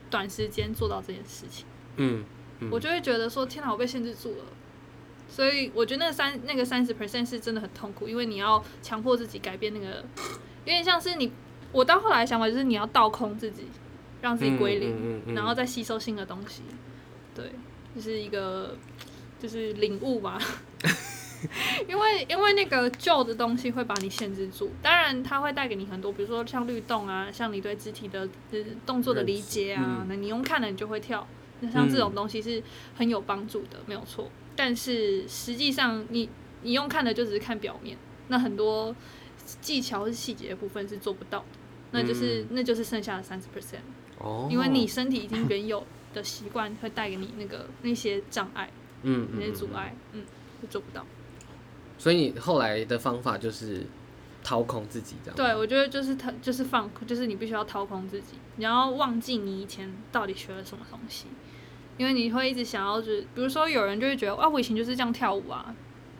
[0.10, 2.26] 短时间做到这件事情，嗯
[2.60, 4.46] 嗯，我就会觉得说天哪，我被限制住了。
[5.28, 10.04] 所以我觉得那个三那个三十 percent 是真的很痛苦，因为你要强迫自己改变那个，
[10.66, 11.32] 有点像是你，
[11.72, 13.68] 我到后来想法就是你要倒空自己，
[14.22, 16.64] 让自己归零，然后再吸收新的东西，
[17.36, 17.52] 对，
[17.96, 18.76] 就是一个
[19.40, 20.40] 就是领悟吧。
[21.88, 31.39] 因为因为那个旧的东西会把你限制住，当然它会带给你很多，比如说像律动啊，像你对肢体的呃动作的理解啊嗯，那、你用看了你就会跳，那
[31.72, 32.62] 像这种东西是
[32.96, 34.30] 很有帮助的，没有错。
[34.56, 36.30] 但是实际上你
[36.64, 38.96] 你用看的就只是看表面，那很多
[39.62, 41.46] 技巧或是细节的部分是做不到的，
[41.92, 43.80] 那就是、那就是剩下的三十 percent，
[44.20, 48.70] 哦，因为你身体已经原有的习惯会带给你那个那些障碍、
[49.04, 50.24] 嗯那些阻，碍，嗯，
[50.62, 51.06] 就做不到。
[51.98, 53.86] 所以你后来的方法就是
[54.44, 55.36] 掏空自己这样。
[55.36, 61.28] 对，我觉得就是他就是放，就是你必须要掏空自己，你要忘记你以前到底学了什么东西，
[62.00, 65.76] 因为你会一直想要，就是比如说有人就会觉得，啊，我以前就是这样跳舞啊，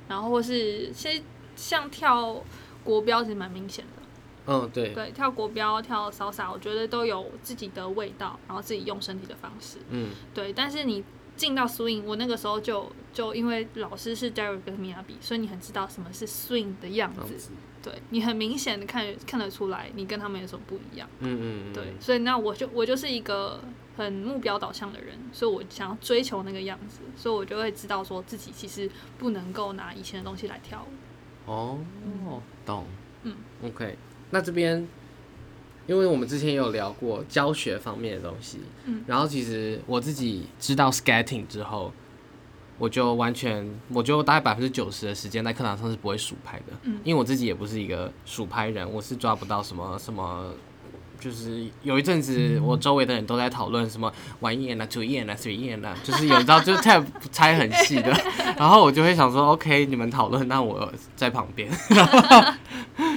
[0.10, 1.22] 然后或是其实
[1.56, 2.44] 像跳
[2.84, 4.04] 国标其实蛮明显的，
[4.48, 10.10] 嗯，对，对，跳国标、跳骚洒，我觉得都有自己的味道，然后自己用身体的方式，嗯。
[10.34, 11.02] 对，但是你
[11.38, 21.08] 进到 swing，我那个时候就就因为老师是 Derek 跟米亚比，所以你很知道什么是 swing 的样子，对你很明显的看看得出来，你跟他们有什么不一样。
[21.20, 23.62] 嗯嗯，嗯对，，所以那我就我就是一个
[23.98, 31.52] 很目标导向的人，所以我想要追求那个样子，所以我就会知道说自己其实不能够拿以前的东西来跳舞。
[31.52, 31.80] 哦，
[32.66, 32.86] 懂，
[33.24, 33.98] 嗯，OK，
[34.32, 34.88] 那这边。
[35.88, 41.92] 因为我们之前也有聊过教学方面的东西，嗯然后其实我自己知道 skating 之后，
[42.80, 46.98] 我就完全，我就大概百分之九十的时间在课堂上是不会数拍的，嗯。
[47.04, 50.52] 因为我自己也不是一个数拍人，我是抓不到什么什么，
[51.20, 54.12] 就是有一阵子我周围的人都在讨论什么
[54.42, 58.12] one year 啊 two year 啊 three year 啊，就是有你知道就是 tab 拆很细的，
[58.58, 62.54] 然后我就会想说 OK 你们讨论，那我在旁边，然 后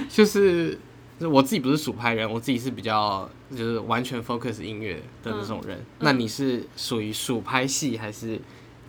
[0.09, 0.77] 就是。
[1.19, 5.79] 就是我自己不是数拍人，我自己是比较就是完全 focus 音乐的那种人。
[5.99, 8.37] 那你是属于数拍系还是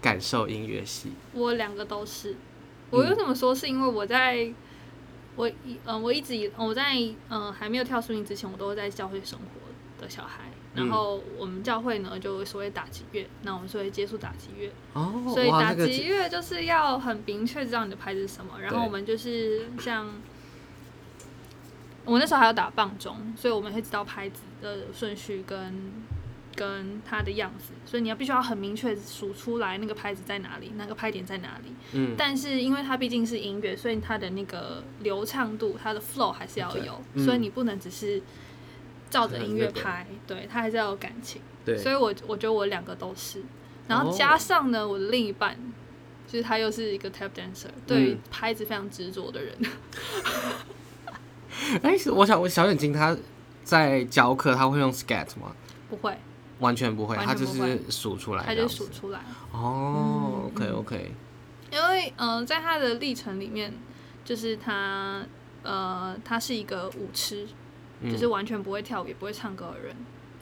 [0.04, 1.12] 感受音乐系？
[1.32, 2.36] 我两个都是。
[2.90, 4.52] 我为什么说是因为我在，
[5.34, 6.94] 我一嗯、我一直以我在
[7.30, 10.42] 嗯、还没有跳 swing 之前，我都是在教会生活的小孩。
[10.74, 18.60] 然后我们教会呢，就所谓打击乐，那我们所谓接触打击乐，哦，所以打击乐就是要很明确知道你的拍子是什么。
[18.60, 20.06] 然后我们就是像，
[22.04, 25.92] 我那时候还要打棒钟，所以我们会知道拍子的顺序跟
[26.54, 31.72] 跟它的样子，所以你要必须要很明确地数出来那个拍子在哪里，那个拍点在哪里。
[31.92, 38.22] 嗯，但是因为它毕竟是音乐，所以它的那个流畅度、它的 flow 还是要有，嗯所以你不能只是
[39.10, 41.40] 照着音乐拍，对，它还是要有感情。
[41.64, 43.42] 对，所以我我觉得我两个都是，
[43.88, 45.56] 然后哦加上呢，我的另一半
[46.26, 49.56] 就是他又是一个 tap dancer，对拍子非常执着的人。
[51.82, 53.16] 哎、是我想问小眼睛他
[53.62, 55.54] 在教课他会用 scat 吗？
[55.88, 56.16] 不会，
[56.60, 58.88] 完全不会，完他就是数出来，他就数。
[58.88, 59.20] 出来。
[59.52, 61.12] 哦嗯，OK OK，
[61.72, 63.72] 因为嗯、呃在他的历程里面，
[64.24, 65.24] 就是他
[65.62, 67.46] 呃，他是一个舞痴，
[68.00, 68.10] 嗯。
[68.10, 69.96] 就是完全不会跳舞也不会唱歌的人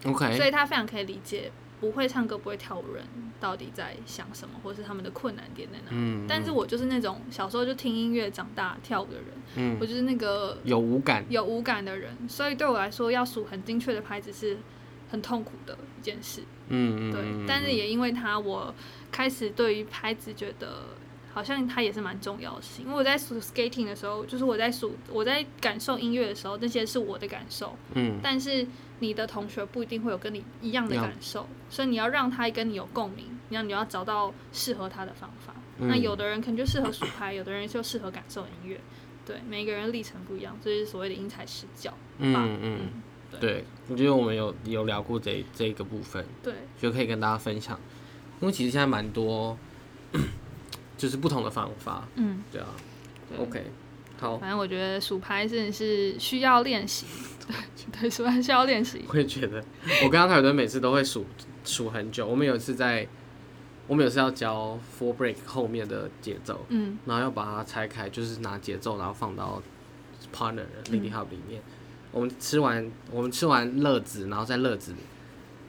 [0.06, 3.04] ，OK，所以他非常可以理解不会唱歌不会跳舞人
[3.40, 5.84] 到底在想什么，或是他们的困难点在哪。
[5.90, 9.76] 嗯，但是我就是那种小时候就听音乐长大跳舞的人，嗯。
[9.80, 14.58] 我就是那个有无感，有无感的人，所以对我来说，要数很精确的拍子是
[15.12, 16.40] 很痛苦的一件事。
[16.68, 18.74] 嗯嗯，对，嗯但是也因为他，我
[19.10, 20.84] 开始对于拍子觉得
[21.34, 22.86] 好像它也是蛮重要的事情。
[22.86, 28.66] 因为我在数 skating 的时候，就是我在数我在感受音乐的时候，那些是我的感受，嗯但是
[29.00, 35.54] 你的同学不一定会有跟你一样的感受，所以你要让他跟你有共鸣，你要你要找到适合他的方法。
[35.78, 38.80] 嗯那有的人可能就适合数拍，有的人就适合感受音乐。
[39.24, 41.92] 对，每个人历程不一样，这就是所谓的因材施教。
[42.18, 42.80] 嗯吧嗯，
[43.40, 43.52] 对。
[43.52, 47.78] 对，我觉得我们有有聊过这这个部分，对，就可以跟大家分享，
[48.40, 49.56] 因为其实现在蛮多，
[50.96, 52.42] 就是不同的方法，嗯。
[52.50, 52.68] 对啊
[53.28, 53.64] 对，OK，
[54.18, 57.06] 好，反正我觉得数拍真的是需要练习，
[58.00, 59.04] 对，数拍需要练习。
[59.08, 59.62] 我也觉得，
[60.04, 61.24] 我跟阿凯伦每次都会数
[61.64, 62.26] 数很久。
[62.26, 63.06] 我们有一次在，
[63.86, 66.98] 我们有一次要教 four break 后面的节奏，嗯。
[67.06, 69.62] 然后要把它拆开，就是拿节奏然后放到
[70.34, 71.62] partner 的 Lindy Hop 里面。
[72.12, 74.94] 我们吃完，我们吃完乐子，然后在乐子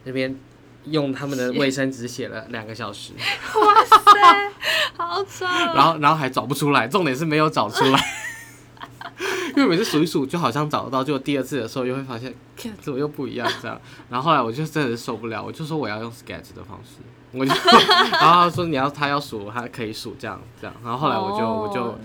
[0.04, 0.38] 那边
[0.84, 4.52] 用他们的卫生纸写了两个小时，哇塞，
[4.96, 5.44] 好丑！
[5.74, 7.98] 然后然后还找不出来，重点是没有找出来。
[9.56, 13.80] 因为每次数一数，就好像找得到，结果第二次的时候又会发现，看怎么又不一样这样。
[14.10, 16.96] 然后后来我就真的是受不了，我就说我要用 sketch 的方式，
[17.30, 17.54] 我就，
[18.10, 20.74] 然后他说你要他要数，他可以数这样这样。
[20.82, 21.96] 然后后来我就、我就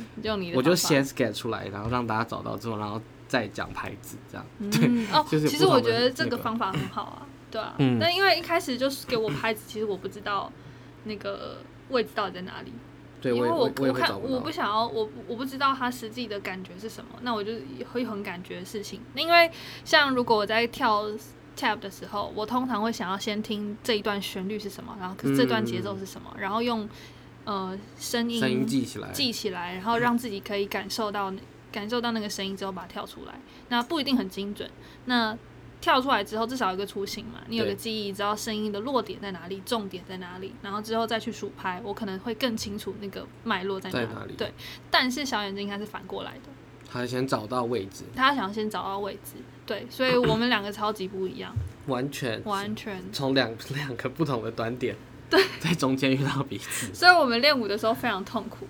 [0.55, 4.45] 我就先 sketch 出来，然后让大家找到之后，然后再讲牌子这样。
[4.57, 7.75] 嗯哦，就是其实我觉得这个方法很好啊，对啊。
[7.77, 10.51] 嗯但因为一开始就是给我拍子，其实我不知道
[11.05, 12.73] 那个位置到底在哪里，
[13.21, 14.51] 对，因为我也我我看我不。
[14.51, 17.53] 想要，我我不知道他实际的感觉是什么，那我就
[17.93, 18.99] 会很感觉的事情。
[19.15, 19.49] 因为
[19.85, 21.05] 像如果我在跳
[21.55, 26.89] tap 的时候，我通常会想要先听这一段旋律是什么，然后这段节奏是什么，然后用
[27.45, 31.31] 呃声音声音记起来，记起来，然后让自己可以感受到
[31.71, 33.39] 感受到那个声音之后把它跳出来。
[33.69, 34.69] 那不一定很精准，
[35.05, 35.37] 那
[35.81, 44.51] 跳出来之后至少有个雏形嘛，你有个记忆，知道声音的落点在哪里，重点在哪里，然后之后再去数拍，我可能会更清楚那个脉络在哪在哪里对，
[44.91, 46.49] 但是小眼睛它是反过来的，
[46.91, 49.35] 他先找到位置，他想先找到位置。
[49.65, 51.55] 对，所以我们两个超级不一样，
[51.85, 52.99] 完全完全。
[53.13, 54.95] 从两两个不同的端点，
[55.29, 56.91] 对，在中间遇到彼此。
[56.95, 58.67] 所以我们练舞的时候非常痛苦。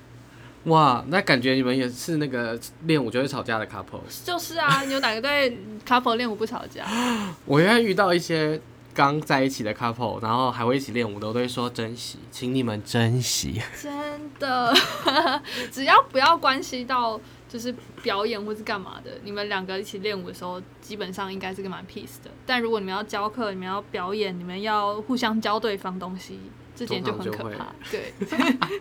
[0.65, 4.01] 哇，那感觉你们也是那个练舞就会吵架的 couple。
[4.25, 6.85] 就是啊，有哪个对 couple 练舞不吵架？
[7.45, 8.59] 我原来遇到一些
[8.93, 13.61] 刚在一起的 couple，然后还会一起练舞的，我都会说珍惜，请你们珍惜。
[13.81, 13.91] 真
[14.37, 14.75] 的，
[15.71, 17.19] 只要不要关系到
[17.49, 22.29] 就是表演或是干嘛的，你们两个一起练舞的时候，基本上应该是个蛮 peace 的。
[22.45, 26.39] 但如果你们要教课，你们要表演，你们要互相教对方东西，
[26.75, 27.73] 这点就很可怕。
[27.89, 28.13] 对，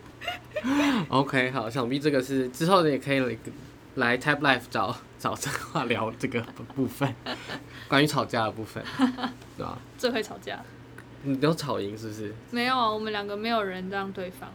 [1.08, 3.38] OK，好，想必这个是之后也可以
[3.94, 6.42] 来 Type Life 找找这个话聊这个
[6.76, 7.14] 部分，
[7.88, 8.84] 关于吵架的部分，
[9.56, 9.78] 对吧？
[9.96, 10.62] 最会吵架。
[11.24, 14.48] 你都吵赢是不是没有啊，我们两个没有人让对方。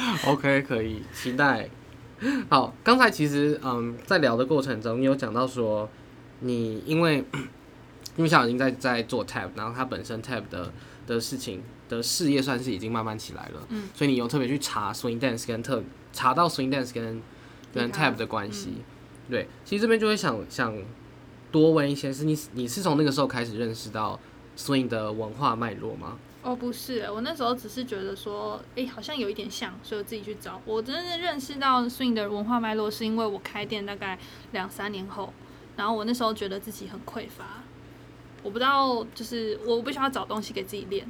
[0.26, 1.68] OK，可以期待。
[2.48, 5.88] 好，刚才其实嗯，在聊的过程中，你有讲到说，
[6.40, 7.24] 你因为
[8.16, 10.72] 因为小已经在在做 Tab，然后他本身 Tab 的
[11.06, 15.82] 的事情的事业算是已经慢慢起来了，嗯，所以你有特别去查 Swing Dance 跟特
[16.12, 17.22] 查到 Swing Dance 跟
[17.72, 18.82] 跟 Tab 的关系，
[19.30, 20.76] 对，其实这边就会想想
[21.50, 24.18] 多问一些，是你你是从那个时候开始认识到
[24.58, 26.18] Swing 的文化脉络吗？
[26.42, 30.58] 哦，不是，我那时候只是觉得说，诶，好像有一点像，所以我自己去找。
[30.64, 34.18] 我真正认识到 swing 的文化脉络，是因为我开店大概
[34.52, 35.34] 两三年后，
[35.76, 37.62] 然后我那时候觉得自己很匮乏，
[38.42, 41.06] 我不知道，就是我不需要找东西给自己练，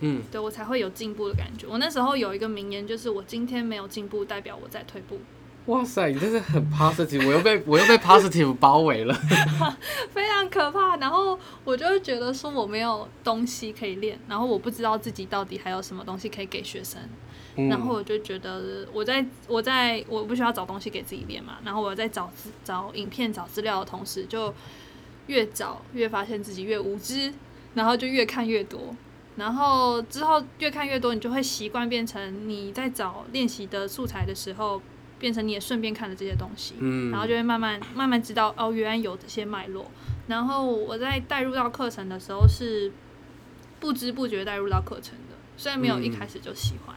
[0.00, 1.68] 嗯，对我才会有进步的感觉。
[1.68, 5.20] 我那时候有一个名言，就是我今天没有进步，代表我在退步，
[5.66, 9.14] 哇塞，你真是很 positive，我又被 我又被 positive 包围了。
[10.12, 10.96] 非常可怕。
[10.96, 17.00] 然后我就会觉得说我没有东西可以练，然后我不知道自己到底还有什么东西可以给学生。
[17.56, 24.52] 嗯然后我就觉得我在我在我不需要找东西给自己练嘛，然后我在找资找影片找资料的同时，就
[25.28, 27.32] 越找越发现自己越无知，
[27.74, 28.94] 然后就越看越多，
[29.36, 34.82] 然后之后越看越多，你就会习惯变成你在找练习的素材的时候，
[35.24, 39.90] 变成你也顺便看了这些东西，嗯然后就会慢慢慢慢知道哦，原来有这些脉络。
[40.26, 42.92] 然后我在带入到课程的时候是
[43.80, 46.94] 不知不觉带入到课程的，虽然没有一开始就喜欢。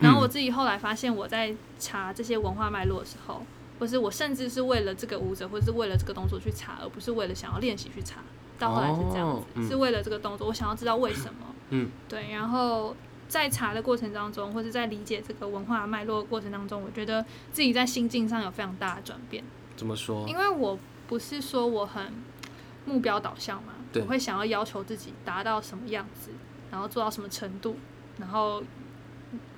[0.00, 3.42] 然后我自己后来发现，我在查这些文化脉络的时候，
[3.78, 8.22] 或是我甚至是为了这个舞者，或是为了这个动作去查，而不是为了想要练习去查。
[8.58, 11.54] 到后来是这样子，哦嗯是为了这个动作，我想要知道为什么。
[11.68, 12.30] 嗯，对。
[12.32, 12.96] 然后
[13.28, 19.44] 在查的过程当中，或是在理解这个文化脉络的过程当中，我觉得自己在心境上有非常大的转变。
[19.76, 20.26] 怎么说？
[20.26, 22.12] 因为我不是说我很
[22.84, 26.30] 目标导向嘛，我会想要要求自己达到什么样子，
[26.70, 27.76] 然后做到什么程度，
[28.18, 28.62] 然后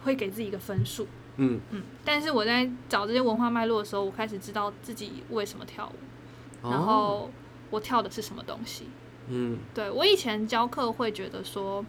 [0.03, 1.07] 会给自己一个分数。
[1.37, 7.31] 嗯，嗯，但是我在找这些文化脉络的时候，我开始知道自己为什么跳舞，然哦，后
[7.71, 8.89] 我跳的是什么东西。
[9.29, 11.85] 嗯，对我以前教课会觉得说，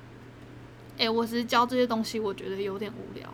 [0.97, 3.27] 哎、我只是教这些东西，我觉得有点无聊。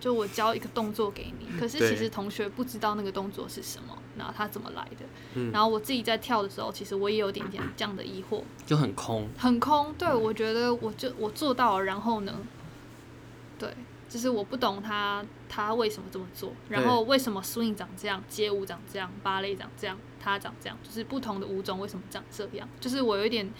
[0.00, 5.04] 就我教一个动作给你，可是其实同学不知道那个动作是什么，然后他怎么来的。
[5.34, 9.28] 嗯然后我自己在跳的时候，其实我也有点点这样的疑惑，就很空。
[9.36, 9.92] 很空。
[9.98, 12.32] 对我觉得我就我做到了，然后呢？
[13.58, 13.74] 对，
[14.08, 22.68] 就是我不懂他他为什么这么做，然后为什么 swing 长这样，街舞长这样，芭蕾长这样，他长这样，就是不同的舞种为什么长这样？
[22.78, 23.52] 就是我有一点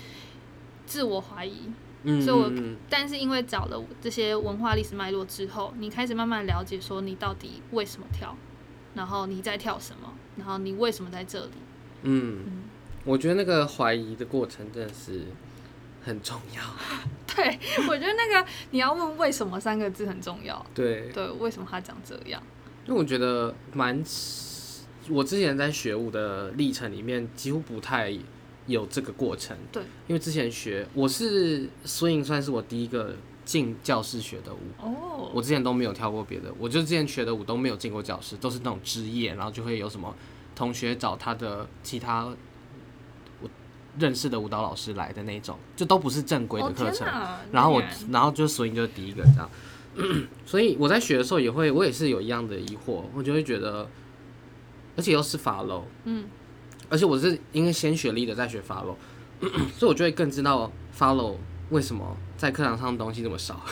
[0.87, 1.72] 自我怀疑。
[2.04, 8.37] 嗯，所以我嗯但是因为找了这些文化历史脉络之后，你开始慢慢了解说你到底为什么跳，
[8.94, 11.52] 然后你在跳什么，然后你为什么在这里。
[12.02, 12.52] 嗯，嗯，
[13.04, 15.24] 我觉得那个怀疑的过程真的是
[16.04, 16.62] 很重要。
[17.34, 17.58] 对
[17.88, 20.64] 我觉得那个你要问为什么三个字很重要。
[20.74, 22.42] 对，对，为什么他长这样？
[22.87, 24.02] 因为我觉得蛮，
[25.10, 28.16] 我之前在学舞的历程里面几乎不太
[28.69, 29.56] 有这个过程。
[29.73, 40.14] 对，因为之前学我是 swing 算是我第一个进教室学的舞，哦，我之前都没有跳过别的，我就之前学的舞都没有进过教室，都是那种职业，然后就会有什么
[40.54, 42.27] 同学找他的其他
[43.40, 43.48] 我
[43.98, 47.06] 认识的舞蹈老师来的那种，就都不是正规的哦课程。
[47.50, 49.50] 然后我那，然后就 swing 就是第一个这样，
[50.44, 53.88] 所以我在学的时候也会，我也是有一样的疑惑，我就会觉得，
[54.94, 56.27] 而且又是 follow，嗯，
[56.88, 58.94] 而且我是因为先学 leader 再学 follow，
[59.76, 61.36] 所以我就会更知道 follow
[61.70, 63.60] 为什么在课堂上的东西这么少。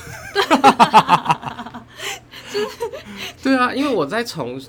[3.42, 4.60] 对啊，因为我在从，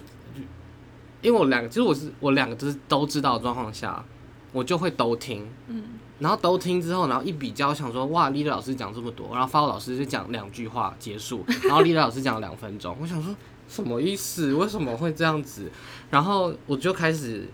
[1.22, 4.04] 因为我两个，其实我是我两个都是都知道的状况下，
[4.52, 5.84] 我就会都听，嗯，
[6.20, 13.36] 然后都听之后，然后一比较，想说哇，leader 老师讲这么多，然后 follow 老师就讲两句话结束，然后 leader 老师讲两分钟，我想说
[13.68, 14.54] 什么意思？
[14.54, 15.72] 为什么会这样子？
[16.12, 17.50] 然后我就开始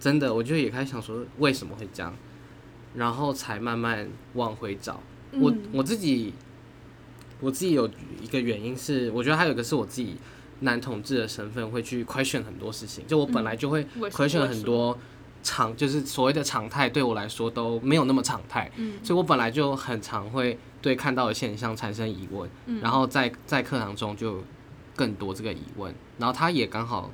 [0.00, 2.12] 真的，我就也开始想说为什么会这样，
[2.94, 5.00] 然后才慢慢往回找。
[5.34, 5.58] 我嗯。
[5.72, 6.32] 我自己
[7.38, 7.88] 我自己有
[8.20, 10.16] 一个原因是，我觉得还有一个是我自己
[10.60, 14.98] 男同志的身份会去 question 很多事情，就我本来就会 question 很多
[15.42, 18.98] 常就是所谓的常态，对我来说都没有那么常态，嗯。
[19.04, 22.80] 所以我本来就很常会对看到的现象产生疑问，嗯。
[22.80, 24.42] 然后在在课堂中就
[24.96, 27.10] 更多这个疑问，然后他也刚好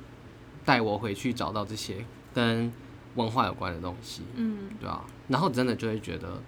[0.65, 2.05] 带我回去找到这些
[2.37, 2.71] 跟
[3.15, 6.39] 文化有关的东西，嗯对啊，然后真的就会觉得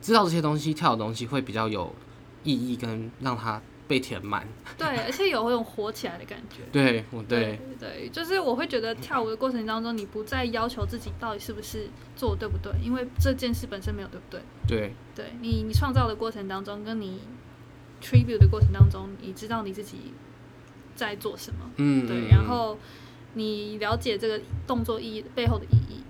[0.00, 1.94] 知道这些东西跳的东西会比较有
[2.42, 4.44] 意义，跟让它被填满。
[4.76, 6.62] 对， 而且有那种活起来的感觉。
[6.72, 14.40] 对，我对，对，就是我会觉得跳舞的过程当中，你不再要求自己到底是不是做得对不对，因为这件事本身没有对不对。
[14.66, 17.20] 对，对你，你创造的过程当中，跟你
[18.02, 20.12] tribute 的过程当中，你知道你自己
[20.96, 22.76] 在做什么，嗯，对，嗯然，后
[23.34, 26.02] 你了解这个动作意义背后的意义，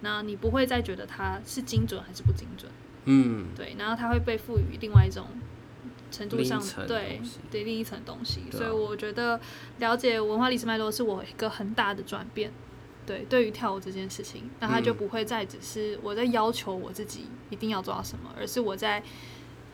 [0.00, 2.70] 那你不会再觉得它是精准还是不精准，
[3.04, 5.26] 嗯，对，然后它会被赋予另外一种
[6.10, 7.20] 程度上对
[7.50, 9.40] 对另一层东西，所以我觉得
[9.78, 12.52] 了解文化历史脉络是我一个很大的转变。
[13.06, 14.96] 对，对于跳舞这件事情，那它就嗯。
[14.96, 19.02] 不会再只是我在要求我自己一定要做到什么，而是我在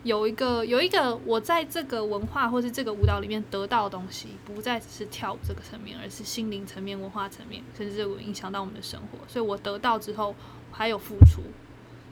[0.02, 9.18] 有一个有一个我在这个文化或是这个舞蹈里面得到的东西，不再只是跳舞这个层面，而是心灵层面、文化层面，甚至会影响到我们的生活。
[9.28, 10.34] 所以我得到之后，
[10.72, 11.42] 还有付出，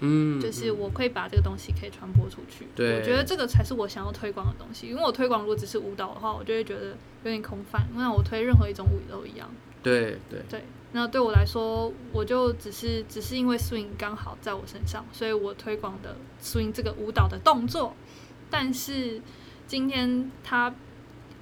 [0.00, 2.66] 嗯，就是我可以把这个东西可以传播出去。
[2.76, 4.88] 对我觉得这个才是我想要推广的东西。
[4.88, 6.88] 因为我推广如果只是舞蹈的话，我就会觉得
[7.24, 7.86] 有点空泛。
[7.94, 9.48] 那我推任何一种舞都一样。
[9.82, 10.62] 对对，对，
[10.92, 17.94] 那对我来说，我就只是只是因为 swing 刚好在我身上，所以我推广的 swing 这个舞蹈的动作。
[18.50, 19.20] 但是
[19.66, 20.74] 今天他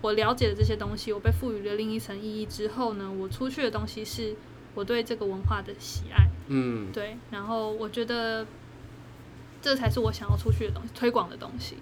[0.00, 4.34] 我了解了这些东西，我被赋予了另一层意义之后呢，我出去的东西是
[4.74, 6.26] 我对这个文化的喜爱。
[6.48, 8.46] 嗯，对，然后我觉得
[9.62, 11.76] 这才是我想要出去的东西，推广的东西。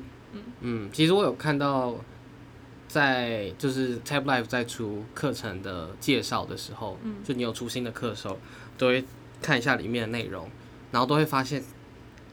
[0.61, 1.95] 嗯，其实我有看到，
[2.95, 8.39] 在就是 Tab Life 在出课程的介绍的时候，嗯就你有出新的课的时候，
[8.79, 9.05] 都会
[9.43, 10.49] 看一下里面的内容，
[10.93, 11.61] 然后都会发现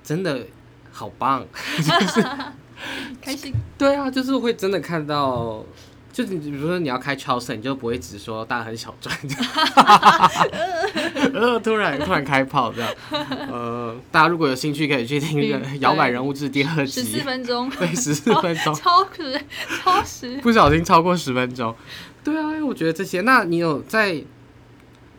[0.03, 0.45] 真的
[0.91, 1.43] 好棒。
[3.20, 5.66] 开心，对啊，就是会真的看到，
[6.12, 9.16] 就是你比如说你要开超市你就不会只说大很小赚，
[11.34, 12.91] 呃，突然突然开炮这样，
[13.49, 19.41] 呃，大家如果有兴趣可以去听那个嗯《摇摆人物志》第二集十四，分钟， 对，十四分钟，超时，
[19.82, 20.38] 超时。
[20.41, 21.74] 不小心超过十分钟。
[22.24, 24.22] 对啊，因为我觉得这些，那你有在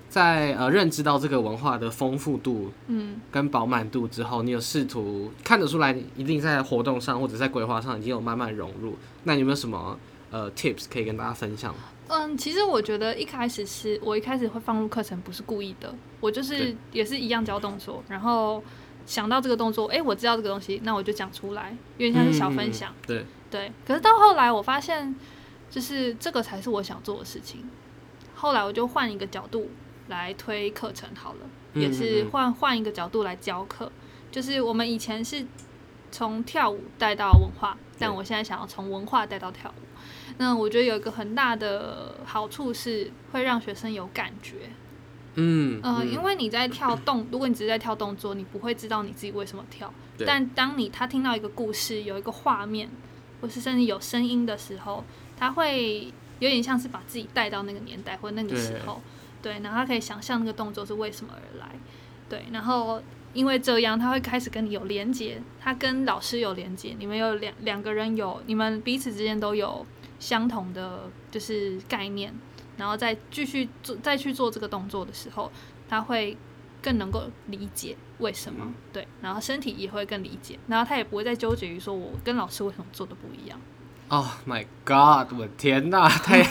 [0.09, 8.97] 在呃认知到这个文化的丰富度嗯，跟饱满度之后，你有试图看得出来，一定在活动上或者在规划上已经有慢慢融入。
[9.24, 9.99] 那你有没有什么
[10.33, 11.72] 呃 tips 可以跟大家分享？
[12.09, 18.62] 嗯，其实我觉得一开始是我一开始会放入课程，不是故意的，我就是也是一样教动作，然后
[19.07, 22.93] 想到这个动作，诶，我知道这个东西，那我就讲出来，有点像是小分享。
[22.93, 25.14] 嗯对，对，可是到后来我发现，
[25.70, 27.68] 就是这个才是我想做的事情。
[28.35, 29.70] 后来我就换一个角度
[30.09, 33.91] 来推课程好了，也嗯是换换一个角度来教课。
[34.30, 35.47] 就是我们以前是
[36.11, 39.83] 从跳舞带到文化，但我现在想要从文化带到跳舞。
[40.39, 44.57] 那我觉得有一个很大的好处是会让学生有感觉，
[45.35, 49.93] 嗯嗯、因为你在跳动，如果你只是在跳动作，你不会知道你自己为什么跳。
[50.16, 52.91] 对但当你他听到一个故事，有一个画面，
[53.41, 55.05] 或是甚至有声音的时候，
[55.39, 59.01] 他会有点像是把自己带到那个年代或那个时候，
[59.41, 61.68] 对，然后他可以想象那个动作是为什么而来，
[62.28, 63.03] 对，然后
[63.33, 69.87] 因为这样，他会开始跟你有连接，他跟老师有连接，你们有两两个人有，你们彼此之间都有
[70.23, 72.33] 相同的就是概念，
[72.77, 75.51] 然后再继续做再去做这个动作的时候，
[75.89, 76.37] 他会
[76.81, 83.61] 更能够理解为什么，嗯对，然后身体也会更理解，然后他也不会再纠结于说我跟老师为什么做的不一样。
[84.09, 85.33] Oh my God！
[85.33, 86.47] 我的天哪，太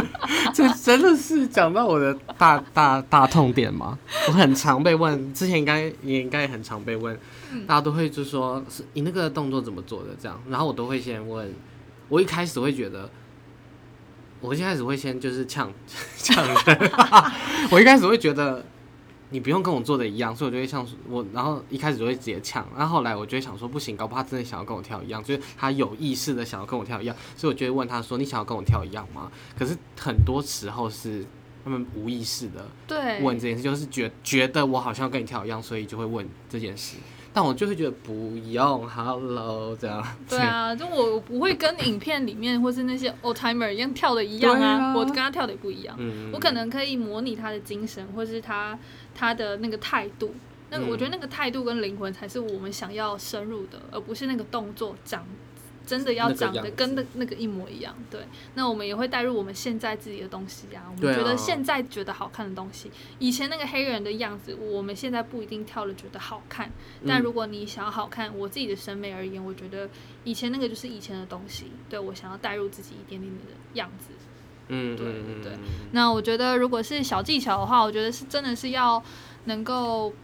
[0.54, 3.98] 这真的是讲到我的大大大痛点吗？
[4.28, 7.14] 我很常被问，之前应该也应该很常被问，
[7.66, 11.54] 大家都会就说是你那个动作怎么做的这样，然后我都会先问
[12.12, 13.08] 我一开始会觉得，
[14.38, 15.72] 我一开始会先就是呛
[16.18, 16.90] 呛人，
[17.72, 18.62] 我一开始会觉得
[19.30, 29.32] 你不用跟我做的一样，所以我就会像我，然后一开始就会直接呛，然后后来我就会想说不行，搞不好他真的想要跟我跳一样，就是他有意识的想要跟我跳一样，所以我就会问他说你想要跟我跳一样吗？
[29.58, 31.24] 可是很多时候是
[31.64, 36.98] 他们无意识的对，问这件事，就是觉觉得我好像跟你跳一样，所以就会问这件事。
[37.34, 40.06] 但我就会觉得不用，Hello 这样。
[40.28, 45.96] 对啊，就我不会跟影片里面或是那些 old timer 一样跳的一样啊，啊我跟他跳的也不一样。
[45.98, 48.78] 嗯，我可能可以模拟他的精神，或是他
[49.14, 50.34] 他的那个态度。
[50.70, 55.22] 那我觉得那个态度跟灵魂才是我们想要深入的，而不是那个动作长
[55.86, 57.94] 真的要长得跟那那个一模一样。
[58.10, 58.20] 对，
[58.54, 66.70] 那我们也会带入我们现在自己的东西啊，我们觉得现在觉得好看的东西，以前那个黑人的样子，我们现在不一定跳了觉得好看。
[67.06, 69.88] 但嗯如果你想要好看，我自己的审美而言，我觉得
[70.24, 74.08] 以前那个就是以前的东西，对我想要带入自己一点点的样子。
[74.68, 75.58] 对嗯对对对嗯
[75.90, 79.02] 那我觉得，如果是小技巧的话，我觉得是真的是要
[79.44, 80.14] 能够，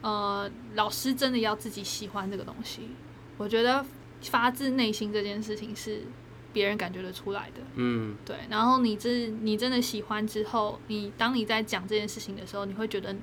[0.00, 2.88] 呃，老师真的要自己喜欢这个东西。
[3.36, 3.84] 我觉得
[4.24, 6.02] 发自内心这件事情是
[6.52, 7.60] 别人感觉得出来的。
[7.74, 13.14] 嗯对，然后你这你真的喜欢之后，你当你在讲这件事情的时候，你会觉得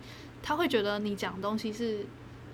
[0.42, 2.06] 他会觉得你讲的东西是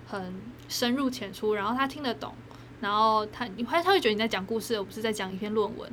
[0.06, 0.34] 很
[0.68, 2.34] 深入浅出，然后他听得懂，
[2.80, 5.90] 然后他你会他会觉得你在讲故事，而不是在讲一篇论文。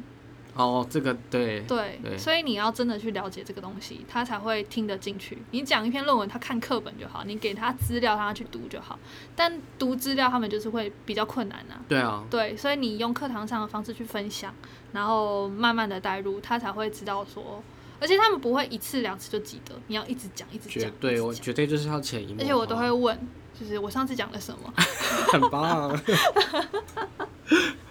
[0.55, 5.37] 哦，这个对对，对所以你要真的去了解这个东西，他才会听得进去。
[5.51, 8.97] 你讲一篇论文，他看课本就好，你给他资料，让他去读就好。
[9.35, 11.75] 但读资料，他们就是会比较困难啊。
[11.89, 14.53] 对啊，对，所以你用课堂上的方式去分享，
[14.93, 17.61] 然后慢慢的带入，他才会知道说，
[17.99, 23.19] 而且他们不会一次两次就记得，你要一直讲，一直绝讲，对我绝对就是要潜移默化，而且我都会问，
[23.59, 24.73] 就是我上次讲了什么，
[25.33, 25.89] 很棒，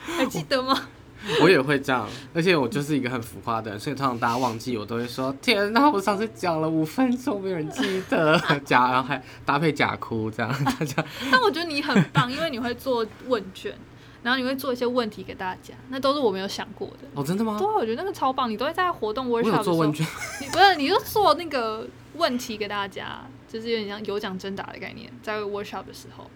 [0.01, 0.89] 还记得吗？
[1.43, 13.75] 我也会这样，而且我就是一个很浮夸的人，所以通常大家忘记我都会说天哪，我上次讲了五分钟，没有人记得， 假然后还搭配假哭这样，大家 但我觉得你很棒，因为你会做问卷，
[14.23, 17.09] 然后你会做一些问题给大家，那都是我没有想过的。
[17.15, 17.67] 哦真的吗对？
[17.67, 20.07] 啊，我觉得那个超棒，你都会在活动 workshop 的时候，做问卷，
[20.41, 26.29] 你不是你就做那个问题给大家，就是有点像有奖征答的概念，在 workshop 的时候。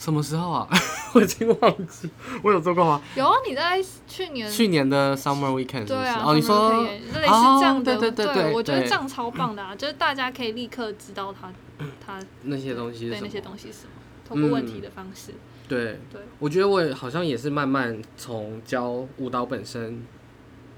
[0.00, 0.66] 什么时候啊？
[1.12, 2.08] 我已经忘记，
[2.42, 3.02] 我有做过吗？
[3.14, 3.78] 有啊，你在
[4.08, 6.00] 去年去年的 summer weekend 是不是？
[6.00, 8.88] 对啊，哦，你说类似这样的，哦对对对对我觉得对。
[8.88, 11.52] 这样超棒的啊， 就是大家可以立刻知道他
[12.04, 13.90] 他那些东西是对那些东西是什么，
[14.26, 15.34] 通过问题的方式，
[15.68, 20.02] 对，对，我觉得我也好像也是慢慢从教舞蹈本身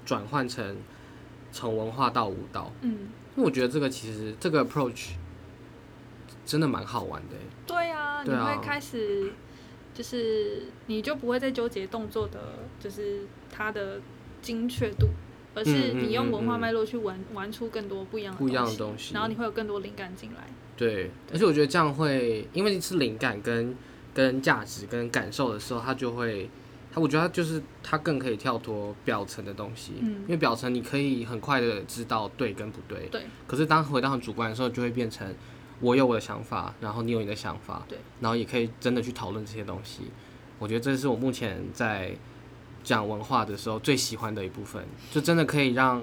[0.04, 0.76] 转换成
[1.52, 2.90] 从文化到舞蹈，嗯，
[3.36, 5.10] 因为我觉得这个其实这个 approach
[6.44, 7.42] 真的蛮好玩的欸。
[7.66, 9.32] 对啊，你对啊会开始
[9.94, 12.40] 就是你就不会再纠结动作的，
[12.80, 14.00] 就是它的
[14.40, 15.08] 精确度。
[15.54, 20.48] 而是你用文化脉络去玩玩出更多不一样的不一样的东西然后你会有更多灵感进来。
[20.78, 23.76] 对，而且我觉得这样会，因为是灵感跟
[24.14, 26.48] 跟价值跟感受的时候，它就会，
[26.90, 35.28] 它我觉得它就是它更可以跳脱表层的东西，嗯因为表层你可以很快的知道对跟不对，对，可是当回到很主观的时候，就会变成
[35.82, 40.04] 我有我的想法，然后你有你的想法，对，然后也可以真的去讨论这些东西。
[40.58, 42.16] 我觉得这是我目前在
[42.84, 46.02] 讲文化的时候最喜欢的一部分，就真的可以让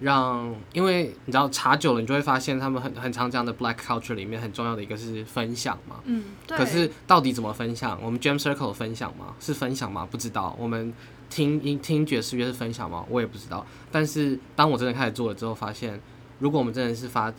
[0.00, 6.00] 让，因为你知道查久了，你就会发现他们很很常讲的 black culture 里面很重要的一个是分享嘛。
[6.04, 6.56] 嗯，对。
[6.56, 8.00] 可是到底怎么分享？
[8.02, 9.34] 我们 Jam Circle 分享吗？
[9.38, 10.08] 是分享吗？
[10.10, 10.56] 不知道。
[10.58, 10.94] 我们
[11.28, 13.04] 听音听爵士乐是分享吗？
[13.10, 13.66] 我也不知道。
[13.92, 16.00] 但是当我真的开始做了之后，发现
[16.38, 17.30] 如果我们真的是发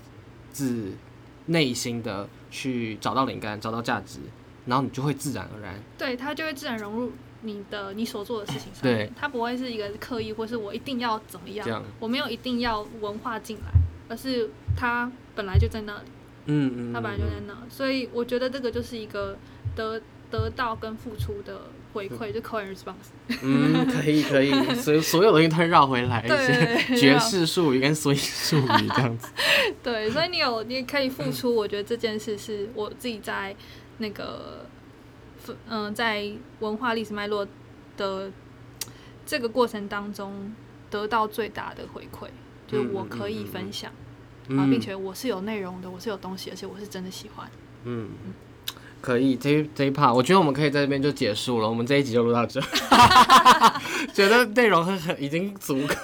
[0.52, 0.92] 自
[1.52, 4.20] 内心的去找到灵感、找到价值，
[4.66, 5.76] 然后你就会自然而然。
[5.98, 8.96] 对，它就会自然融入你的你所做的事情上对。
[8.96, 13.72] 面，它不会是一个刻意，或是我一定要怎么样我没有一定要文化进来，
[14.10, 16.10] 而是它本来就在那里，
[16.46, 19.38] 嗯嗯，它本来就在那，所以我觉得这个就是一个
[19.76, 21.62] 得得到跟付出的
[21.94, 23.40] 回馈，就 call and response。
[23.42, 29.30] 嗯，可以可以，所以所有东西都会绕回来 一些对爵士术语跟所以术语这样子。
[29.84, 33.56] 对，所以你有你可以付出，我觉得这件事是我自己在
[33.98, 34.66] 那个，
[35.68, 37.48] 嗯、在文化历史脉络
[37.98, 38.32] 的
[39.26, 40.54] 这个过程当中
[40.90, 42.28] 得到最大的回馈，
[42.68, 43.92] 就是我可以分享、
[44.50, 47.50] 啊，并且我是有内容的，我是有东西，而且我是真的喜欢。
[47.84, 48.10] 嗯，
[49.02, 52.62] 可以，这一这一 part 我觉得我们可以在这边就结束了，我们这一集就录到这，
[54.14, 55.96] 觉得内容很很已经足够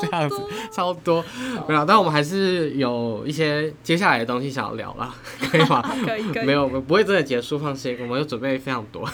[0.00, 0.36] 这样子，
[0.72, 1.24] 超多，
[1.68, 5.12] 没有，但我们还是有一些接下来的东西想要聊啦，
[5.50, 5.82] 可以吗？
[6.06, 9.08] 可以可以，没有，我们不会真的结束，放心，我们有准备非常多。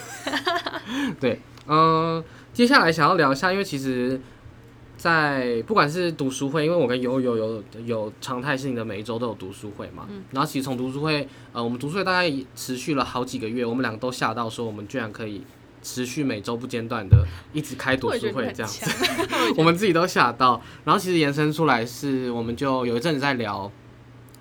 [1.19, 2.23] 对，嗯、
[2.53, 4.21] 接下来想要聊一下，因为其实
[5.01, 15.41] 在不管是读书会，因为我跟悠悠有有常态性的每一周都有读书会嘛，嗯然后其实从读书会，呃，我们读书会大概持续了好几个月，我们两个都吓到说我们居然可以
[15.83, 18.85] 持续每周不间断的一直开读书会这样子，
[19.57, 20.61] 我们自己都吓到。
[20.85, 23.73] 然后其实延伸出来是，我们就有一阵子在聊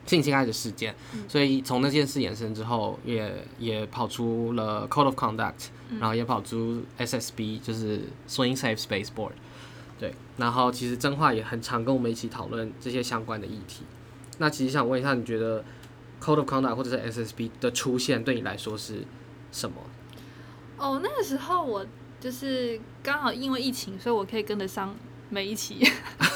[0.05, 5.69] 性侵害的事件，嗯所以从那件事延伸之后，也也跑出了 Code of Conduct，、
[6.01, 9.31] 然后也跑出 SSB，就是 Swing Safe Space Board。
[9.99, 13.83] 对，然后其实真话也很常跟我们一起讨论这些相关的议题。
[14.37, 15.63] 那其实想问一下，你觉得
[16.23, 19.03] Code of Conduct 或者是 SSB 的出现对你来说是
[19.51, 19.75] 什么？
[20.77, 21.85] 哦，那个时候我
[22.21, 24.95] 就是刚好因为疫情，所以我可以跟得上
[25.29, 25.85] 每一期，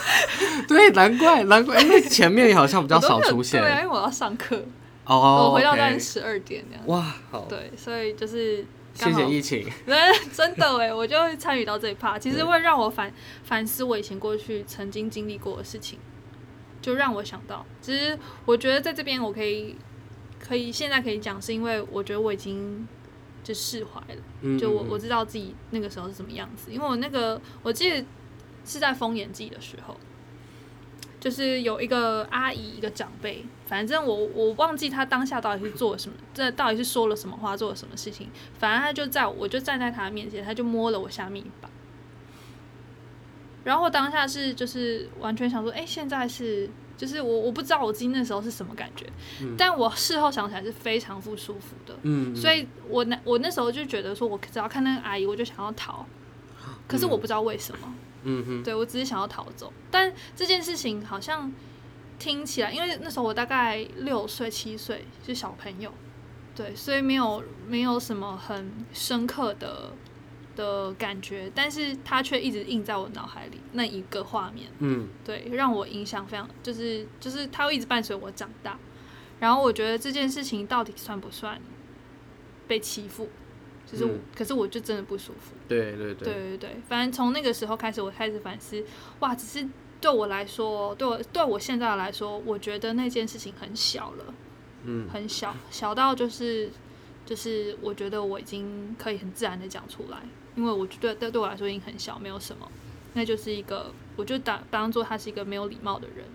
[0.68, 3.62] 对，难怪难怪，因 为前面好像比较少出现。
[3.62, 4.62] 对啊，因为我要上课，
[5.06, 6.86] 哦，我回到大概十二点这样。
[6.88, 9.68] 哇，好，对，所以就是谢谢疫情。
[10.32, 13.12] 真的哎，我就会参与到这一趴，其实会让我反
[13.44, 15.98] 反思我以前过去曾经经历过的事情，
[16.82, 19.76] 就让我想到，其实我觉得在这边我可以
[20.40, 22.88] 可以现在可以讲，是因为我觉得我已经
[23.44, 24.58] 就释怀了。
[24.60, 28.06] 就我我知道自己那个时候是什么样子，因为我那个我记得
[28.66, 29.98] 是在封眼季的时候，
[31.24, 41.70] 就是有一个阿姨一个长辈，反正我我忘记她当下到底是做了什么，这到底是说了什么话，做了什么事情，反正她就在我就站在她面前，她就摸了我下面一把，
[43.64, 46.70] 然后当下是就是完全想说，哎、现在是。
[46.96, 49.06] 就是我我不知道我自己那时候是什么感觉，
[49.58, 51.98] 但我事后想起来是非常不舒服的。
[52.04, 56.06] 嗯，所以我那我那时候就觉得说，我只要看那个阿姨，我就想要逃，
[56.88, 59.72] 可是我不知道为什么，嗯哼，对我只是想要逃走。
[59.92, 61.52] 但这件事情好像
[62.18, 65.92] 听起来，因为那时候我大概六岁七岁，是小朋友，
[66.56, 69.92] 对，所以没有没有什么很深刻的
[70.56, 74.70] 的感觉，但是它却一直印在我脑海里那一个画面。
[74.80, 78.80] 嗯对，让我影响非常，就是就是它会一直伴随我长大。
[79.40, 81.60] 然后我觉得这件事情到底算不算
[82.68, 83.30] 被欺负？
[83.94, 84.20] 就是，嗯。
[84.36, 85.54] 可是我就真的不舒服。
[85.68, 86.34] 对对对。
[86.34, 88.84] 对对，反正从那个时候开始，我开始反思，
[89.20, 89.68] 哇，只是
[90.02, 94.34] 对我来说，对我对我现在来说，我觉得那件事情很小了，
[94.84, 95.08] 嗯。
[95.10, 96.70] 很小，小到就是
[97.26, 100.18] 就是我觉得我已经可以很自然的讲出来，
[100.56, 102.70] 因为我觉得对对我来说已经很小，没有什么，
[103.14, 106.26] 那就是一个，我就当当做他是一个没有礼貌的人，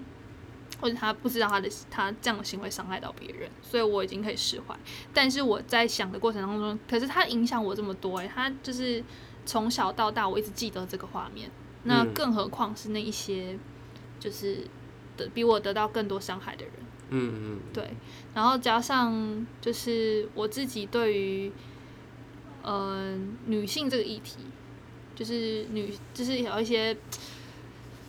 [0.81, 4.77] 或者他不知道他的他这样的行为伤害到别人，所以我已经可以释怀。
[5.13, 9.03] 但是我在想的过程当中，可是他影响我这么多、欸，他就是
[9.45, 11.51] 从小到大我一直记得这个画面，
[11.85, 13.59] 那嗯更何况是那一些
[14.21, 14.67] 就是
[15.17, 16.75] 得比我得到更多伤害的人。
[17.11, 17.91] 嗯嗯对，
[18.35, 21.51] 然后加上就是我自己对于
[22.63, 23.17] 呃
[23.47, 24.37] 女性这个议题，
[25.15, 26.95] 就是女就是有一些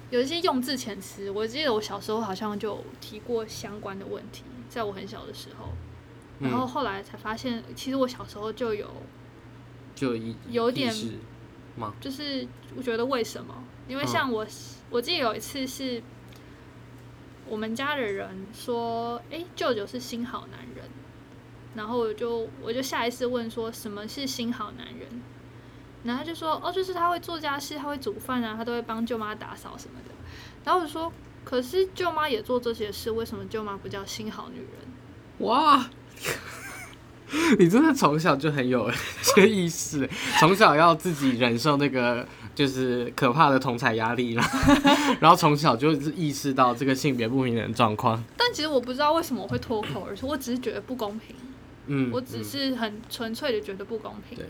[0.10, 5.70] 有一些用字遣词，我记得我小时候好像就提过相关的问题，在我很小的时候，
[6.40, 8.90] 然后嗯，后来才发现，其实我小时候就有，
[9.94, 10.94] 就一有点
[11.76, 11.94] 吗？
[12.02, 13.64] 就是我觉得为什么？
[13.88, 14.46] 因为像我，
[14.90, 16.02] 我记得有一次是
[17.48, 20.90] 我们家的人说，诶，舅舅是新好男人，
[21.76, 25.08] 然后我就我就下意识问说，什么是新好男人？
[26.10, 30.16] 然后他就说，哦，就是他会做家事，他会煮饭啊，他都会帮舅妈打扫什么的。
[30.66, 35.48] 然后我就说，可是舅妈也做这些事，为什么舅妈不叫新好女人？
[35.48, 35.88] 哇，
[37.60, 38.90] 你真的从小就很有
[39.22, 44.44] 这个意识，从小要自己忍受那个就是可怕的同才压力啦，
[45.22, 48.24] 然后从小就是意识到这个性别不平等的状况。
[48.36, 51.36] 但其实我不知道为什么我会脱口而出，我只是觉得不公平。
[51.86, 54.38] 嗯，我只是很纯粹的觉得不公平。
[54.38, 54.48] 对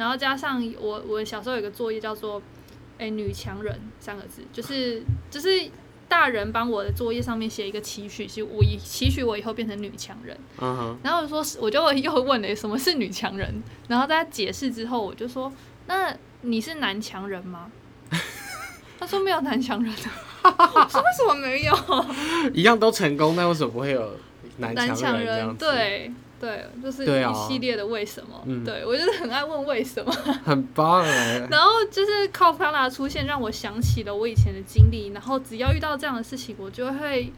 [0.00, 2.40] 然后加上我我小时候有个作业叫做
[2.96, 5.70] “哎、女强人”三个字，就是就是
[6.08, 10.34] 大人帮我的作业上面写一个期许，是我以期许我以后变成女强人。
[10.58, 15.52] 嗯哼，然后我说是我就又问了什么是女强人，然后在他解释之后，我就说
[15.86, 17.70] 那你是男强人吗？
[18.98, 19.92] 他说没有男强人
[20.40, 21.74] 啊， 我说为什么没有？
[22.54, 24.16] 一样都成功，那为什么不会有
[24.56, 26.10] 男男强强人人对
[26.40, 30.10] 对，就是一系列的为什么，嗯对我就是很爱问为什么。
[30.42, 31.46] 很棒哎。
[31.52, 35.08] 然后就是靠康纳的出现，让我想起了我以前的经历。
[35.08, 37.30] 然后只要遇到这样的事情，我就会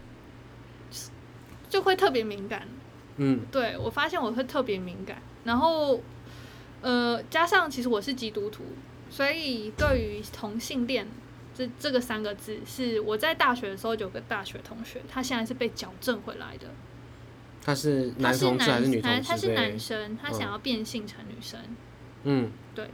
[1.68, 2.68] 就会特别敏感。
[3.16, 5.20] 嗯对我发现我会特别敏感。
[5.42, 6.00] 然后
[6.80, 8.62] 呃，加上其实我是基督徒，
[9.11, 11.09] 所以对于同性恋
[11.55, 16.68] 这这个三个字，是我在大学的时候就有个大学同学，他现在是被矫正回来的。
[17.64, 19.22] 他是男同志还是女同志？
[19.22, 21.60] 他他是男生，他嗯想要变性成女生。
[22.24, 22.90] 嗯，对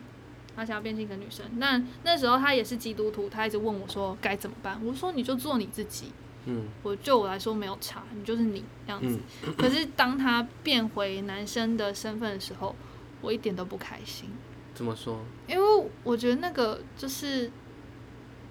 [0.55, 1.45] 他想要变性成女生。
[1.57, 4.79] 那那时候他也是基督徒，他一直问我说该怎么办。
[4.85, 6.13] 我说你就做你自己，
[6.47, 9.19] 嗯我就我来说没有差，你就是你这样子。
[9.57, 12.75] 可是当他变回男生的身份的时候，
[13.21, 14.29] 我一点都不开心，
[14.75, 15.21] 怎么说？
[15.47, 17.51] 因为我觉得那个就是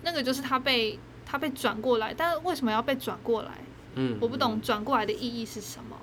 [0.04, 3.52] 那个就是他被他被转过来，但是为什么要被转过来？
[3.96, 5.98] 嗯，我不懂转过来的意义是什么。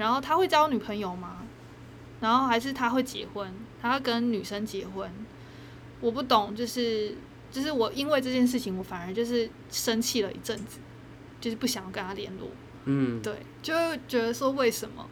[0.00, 1.42] 然后他会交女朋友吗？
[2.20, 3.52] 然后还是他会结婚？
[3.82, 5.10] 他要跟女生结婚？
[6.00, 7.14] 我不懂，就是
[7.50, 10.78] 就是我因为这件事情，我反而就是生气了一阵子，
[11.38, 12.48] 就是不想要跟他联络。
[12.86, 13.74] 嗯，对，就
[14.08, 15.06] 觉得说为什么？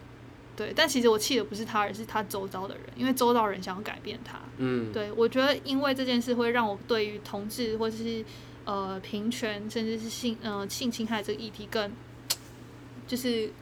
[0.57, 4.41] 对，但其实我气的不是他，而是他周遭的人，因为周遭人想要改变他。
[4.57, 8.25] 嗯，对，我觉得因为这件事会让我对于同志或者是
[8.65, 11.93] 呃平权，甚至是性呃性侵害这个议题更
[13.07, 13.53] 就是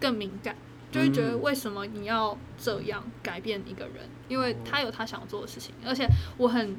[0.00, 0.56] 更敏感，
[0.90, 1.42] 就会觉得嗯。
[1.42, 4.08] 为什么你要这样改变一个人？
[4.28, 6.76] 因为他有他想做的事情，而且我很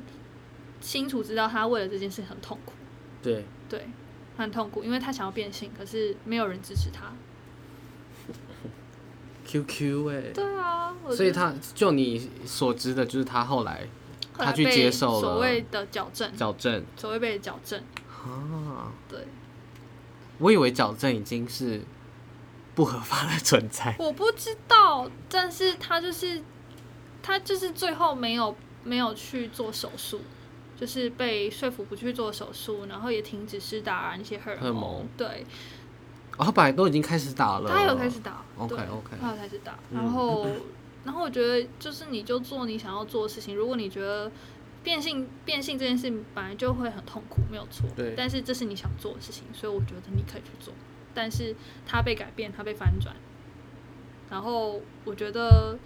[0.81, 2.73] 清楚知道他为了这件事很痛苦，
[3.21, 3.87] 对，对，
[4.37, 7.11] 他很痛苦，因为他想要变性，可是没有人支持他。
[9.45, 13.87] QQ 哎、对啊，所以他就你所知的，就是他后来
[14.35, 16.85] 他去接受了所谓的矫正，矫正。
[16.95, 19.19] 所谓被矫正，啊，对。
[20.37, 21.81] 我以为矫正已经是
[22.79, 23.93] 不合法的存在。
[23.99, 26.41] 我不知道，但是他就是
[27.21, 28.55] 他就是最后没有
[28.85, 30.21] 没有去做手术，
[30.79, 35.45] 就是被说服不去做手术，然后也停止施打那些荷尔蒙对，
[36.37, 40.47] 哦，他本来都已经开始打了，他有开始打 OK，对 OK 他有开始打，嗯然后
[41.03, 44.31] 然后我觉得就是你就做你想要做的事情，如果你觉得。
[44.81, 47.85] 变性变性这件事本来就会很痛苦，没有错。
[47.97, 50.73] 对但是这是你想做的事情，所以我觉得你可以去做。
[51.19, 51.53] 但是
[51.85, 53.13] 他被改变，他被翻转，
[54.29, 55.77] 然后我觉得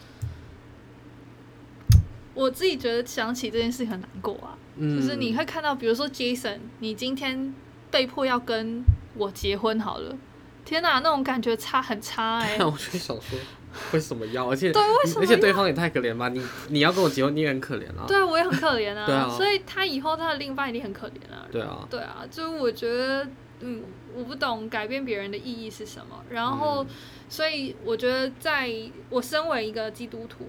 [2.35, 4.55] 我自己觉得想起这件事很难过啊。
[4.75, 7.51] 嗯，就是你会看到，比如说 Jason，你今天
[7.89, 8.83] 被迫要跟
[9.15, 10.15] 我结婚好了，
[10.63, 13.39] 天哪，那种感觉差很差哎、 我就想说，
[13.91, 14.47] 为什么要？
[14.51, 16.29] 而且对为什么而且对方也太可怜吧？
[16.29, 18.05] 你你要跟我结婚，你也很可怜啊。
[18.07, 19.03] 对啊，我也很可怜啊。
[19.07, 21.47] 对啊所以他以后他的另一半一定很可怜啊。
[21.51, 23.27] 对啊，对啊，就是我觉得，
[23.63, 23.81] 嗯，
[24.15, 26.23] 我不懂改变别人的意义是什么。
[26.29, 26.85] 然嗯后，
[27.29, 28.69] 所以我觉得，在
[29.09, 30.45] 我身为一个基督徒，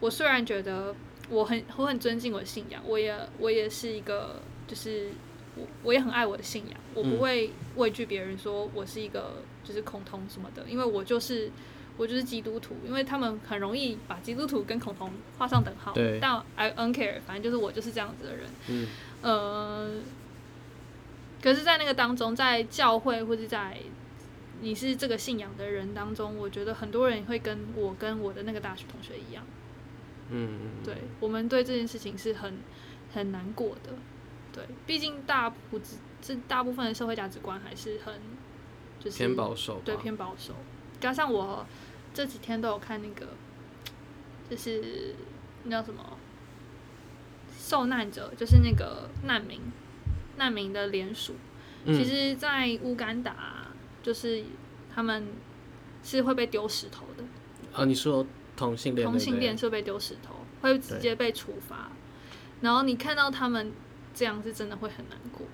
[0.00, 0.94] 我虽然觉得
[1.28, 5.08] 我很我很尊敬我的信仰，我也我也是一个，就是
[5.56, 11.50] 我我也很爱我的信仰，我不嗯会畏惧别人说我是一个就是恐同什么的，因为我就是。
[11.96, 15.92] 我就是基督徒，因为他们很容易把基督徒跟恐同画上等号。
[15.92, 18.48] 对但 I don't care，反正就是我就是这样子的人。
[18.66, 18.88] 嗯
[19.22, 19.90] 呃，
[21.44, 23.76] 可是，在那个当中，在教会或者在
[24.62, 29.44] 你是这个信仰的人当中，我觉得很多人会跟我跟我的那个大学同学一样，
[30.30, 32.60] 嗯嗯，对我们对这件事情是很
[33.12, 33.92] 很难过的。
[34.54, 35.84] 对，毕竟大部这
[36.22, 38.14] 这大部分的社会价值观还是很
[38.98, 40.54] 就是偏保守，对偏保守，
[40.98, 41.66] 加上我
[42.14, 43.26] 这几天都有看那个，
[44.48, 45.14] 就是
[45.64, 46.16] 那叫什么
[47.58, 49.60] 受难者，就是那个难民
[50.36, 51.34] 难民的联署。
[51.86, 53.68] 嗯其实，在乌干达，
[54.02, 54.42] 就是
[54.94, 55.26] 他们
[56.02, 57.22] 是会被丢石头的，
[57.74, 58.26] 啊，你说
[58.56, 61.92] 同性恋，同性恋是会被丢石头，会直接被处罚。
[62.62, 63.70] 然后你看到他们
[64.14, 65.46] 这样，是真的会很难过。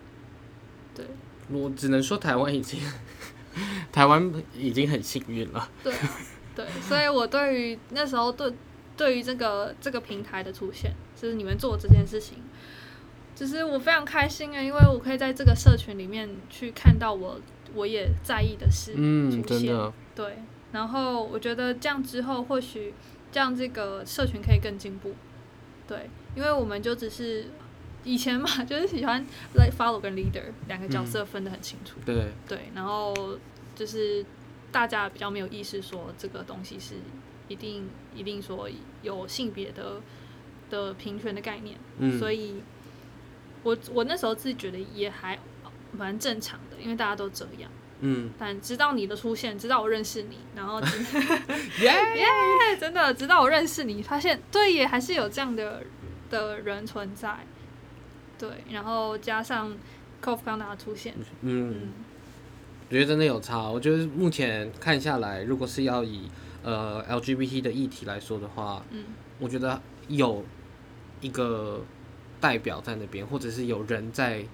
[0.95, 1.05] 对，
[1.51, 2.79] 我只能说台湾已经
[3.91, 5.69] 台湾已经很幸运了。
[5.83, 6.17] 对啊，
[6.55, 8.53] 对，所以我对于那时候对
[8.97, 12.39] 对于这个这个平台的出现，就是你们做这件事情，
[13.41, 17.41] 就是我非常开心啊，因为我可以在这个社群里面去看到我
[17.75, 20.37] 我也在意的事嗯，出现，真的，对，
[20.73, 22.93] 然后我觉得这样之后或许
[23.33, 25.15] 这样这个社群可以更进步，
[25.89, 27.47] 对，因为我们就只是。
[28.03, 29.23] 以前嘛，就是喜欢
[29.53, 33.15] like follow 跟 leader 两个角色分得很清楚，对，对，然后
[33.77, 34.25] 就是
[34.73, 36.95] 大家比较没有意识说这个东西是
[37.49, 38.67] 一定一定说
[39.03, 40.01] 有性别的
[40.71, 42.63] 的平权的概念，嗯，所以
[43.63, 45.39] 我我那时候自己觉得也还
[45.93, 47.71] 蛮正常的，因为大家都这样。
[48.01, 50.99] 嗯，但直到你的出现，直到我认识你，然后直
[51.83, 52.27] 耶， 耶，
[52.81, 55.83] 真的直到我认识你，发现对也还是有这样的
[56.31, 57.47] 的人存在，
[58.39, 59.71] 对，然后加上
[60.25, 61.73] Kof 刚达的出现，嗯。
[61.73, 61.93] 嗯
[62.89, 63.69] 我觉得真的有差。
[63.69, 66.29] 我觉得目前看下来，如果是要以
[66.65, 69.05] 呃 LGBT 的议题来说的话，嗯
[69.39, 70.45] 我觉得有
[71.21, 71.85] 一个
[72.41, 74.45] 代表在那边，或者是有人在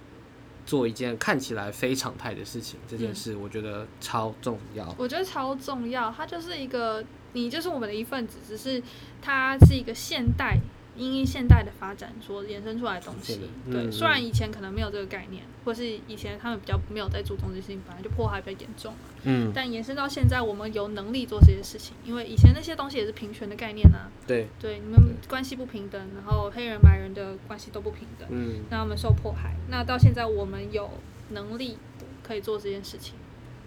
[0.65, 4.93] 做一件看起来非常态的事情，这件事我觉得超重要。
[4.97, 8.83] 我觉得超重要，它就是一个你就是我们的一份子，只是
[9.21, 10.57] 它是一个现代
[10.97, 13.39] 因应现代的发展所衍生出来的东西。
[13.69, 18.99] 对，嗯虽然以前可能没有这个概念，或是以前他们比较没有在注重这些事情，本来就迫害比较严重嘛。
[19.23, 24.09] 嗯，但延伸到现在，我们有能力做这些事情，因为以前那些东西也是平权的概念啊。
[24.25, 29.55] 对，对，你们关系不平等，然后黑人白人的关系都不平等，嗯那他们受迫害。
[29.69, 30.89] 那到现在我们有
[31.29, 31.77] 能力
[32.23, 33.15] 可以做这件事情，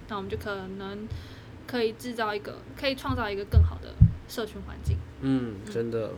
[0.08, 1.06] 那我们就可能
[1.66, 3.94] 可以制造一个，可以创造一个更好的
[4.28, 4.96] 社群环境。
[5.20, 6.12] 嗯，真的，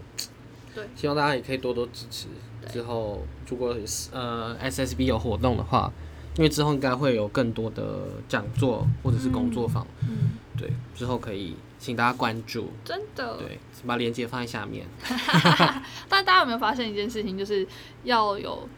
[0.75, 2.27] 对，希望大家也可以多多支持。
[2.73, 3.77] 之后如果
[4.13, 5.93] 呃 SSB 有活动的话，
[6.37, 12.71] 因为之后应该会有更多的讲座或者是工作坊，嗯，对，之后可以请大家关注。
[12.85, 13.37] 真的。
[13.37, 14.87] 对，把链接放在下面。
[16.09, 17.67] 但大家有没有发现一件事情，就是
[18.05, 18.69] 要有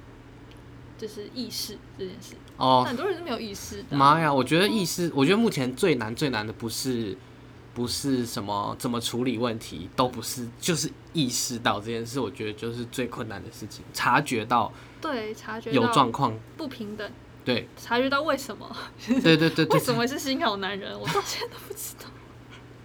[0.96, 3.84] 就是意识这件事，哦，很多人是没有意识。
[3.90, 4.32] 妈呀！
[4.32, 7.16] 我觉得意识，我觉得目前最难最难的不是
[7.74, 17.10] 不是什么怎么处理问题，都不是，就是意识到这件事，我觉得就是最困难的事情，察觉到对，察觉有状况，不平等，
[17.44, 17.68] 对。
[17.76, 18.64] 察觉到为什么，
[19.06, 19.66] 对对对对。
[19.66, 22.08] 为什么是新好男人，我到现在都不知道。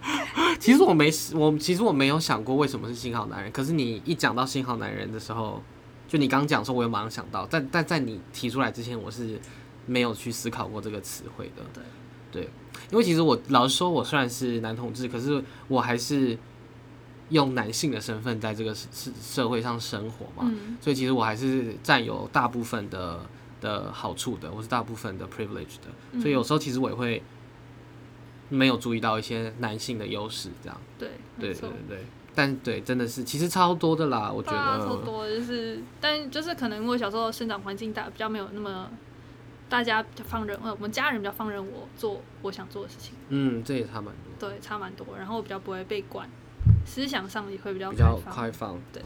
[0.59, 5.61] 其实我没我其实我没有想过为什么是新好男人，可是你一讲到新好男人的时候，
[6.07, 9.39] 就你刚讲说，我有马上想到，但但在你提出来之前，我是
[9.85, 11.63] 没有去思考过这个词汇的。
[11.71, 11.83] 对。
[12.31, 12.47] 对，
[12.91, 16.37] 因为其实我老实说，我虽然是男同志，可是我还是
[17.29, 23.19] 用男性的身份在这个社社社会上生活嘛，嗯，所以其实我还是占有大部分的
[23.61, 27.21] 的好处的，我是大部分的 privilege 的，嗯所以有时候其实我也会
[28.49, 30.81] 没有注意到一些男性的优势，这样。
[30.97, 31.09] 对，
[31.39, 32.05] 对对对。
[32.35, 34.95] 但对真的是其实超多的啦，我觉得啊，超。
[34.97, 38.89] 多就是，但就是可能因为小时候生长环境大比较没有那么，
[39.69, 45.05] 大家比较放任，呃，我们家人比较放任我做我想做的事情，嗯，这也差蛮多，对，差蛮多。
[45.15, 46.27] 然后我比较不会被管，
[46.85, 48.79] 思想上也会比较比较开放。
[48.91, 49.03] 对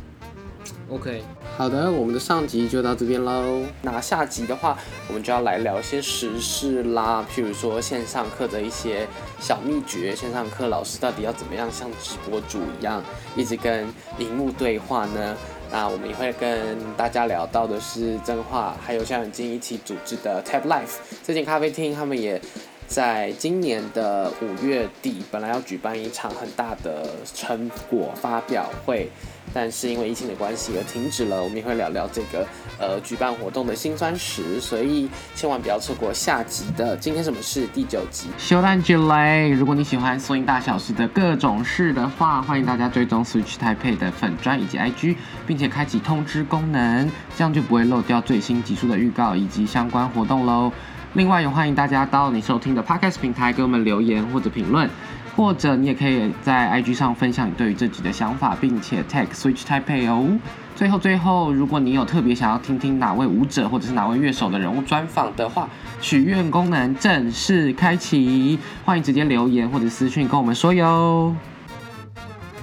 [0.89, 1.21] ，OK，
[1.57, 3.65] 好的，我们的上集就到这边喽。
[3.81, 4.77] 那下集的话，
[5.09, 9.05] 我们就要来聊一些时事啦，譬如说线上课的一些
[9.41, 13.03] 小秘诀，线上课老师到底要怎么样像直播主一样，
[13.35, 13.85] 一直跟
[14.17, 15.35] 荧幕对话呢？
[15.73, 22.39] 那我们也会跟大家聊到的是真话，还有像金一起组织的 Tab Life 这间咖啡厅，他们也
[22.85, 29.09] 在今年的五月底，本来要举办一场很大的成果发表会，
[29.53, 31.43] 但是因为疫情的关系而停止了。
[31.43, 32.47] 我们也会聊聊这个
[32.79, 38.27] 呃举办活动的辛酸史，所以千万不要错过下集的《今天什么事》第九集。
[38.37, 50.71] 修蛋之类，如果你喜欢缩音大小事的各种事的话，欢迎大家追踪 Switch Taipei 的粉砖以及 IG，并且开启通知功能，这样就不会漏掉最新集数的预告以及相关活动喽。
[51.13, 54.89] 另外，也欢迎大家到你收听的 Podcast 平台给我们留言或者评论，
[55.35, 60.27] 或者你也可以在 IG 上分享你对于这集的想法，并且 tag Switch Taipei 哦。
[60.75, 65.69] 最后，最后，如果你有特别想要听听哪位舞者或者是哪位乐手的人物专访的话，
[66.01, 71.35] 许愿功能正式开启，欢迎直接留言或者私讯跟我们说哟。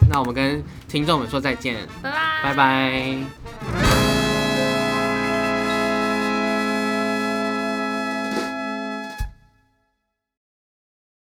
[0.08, 3.89] 那我们跟听众们说再见，拜拜，拜拜。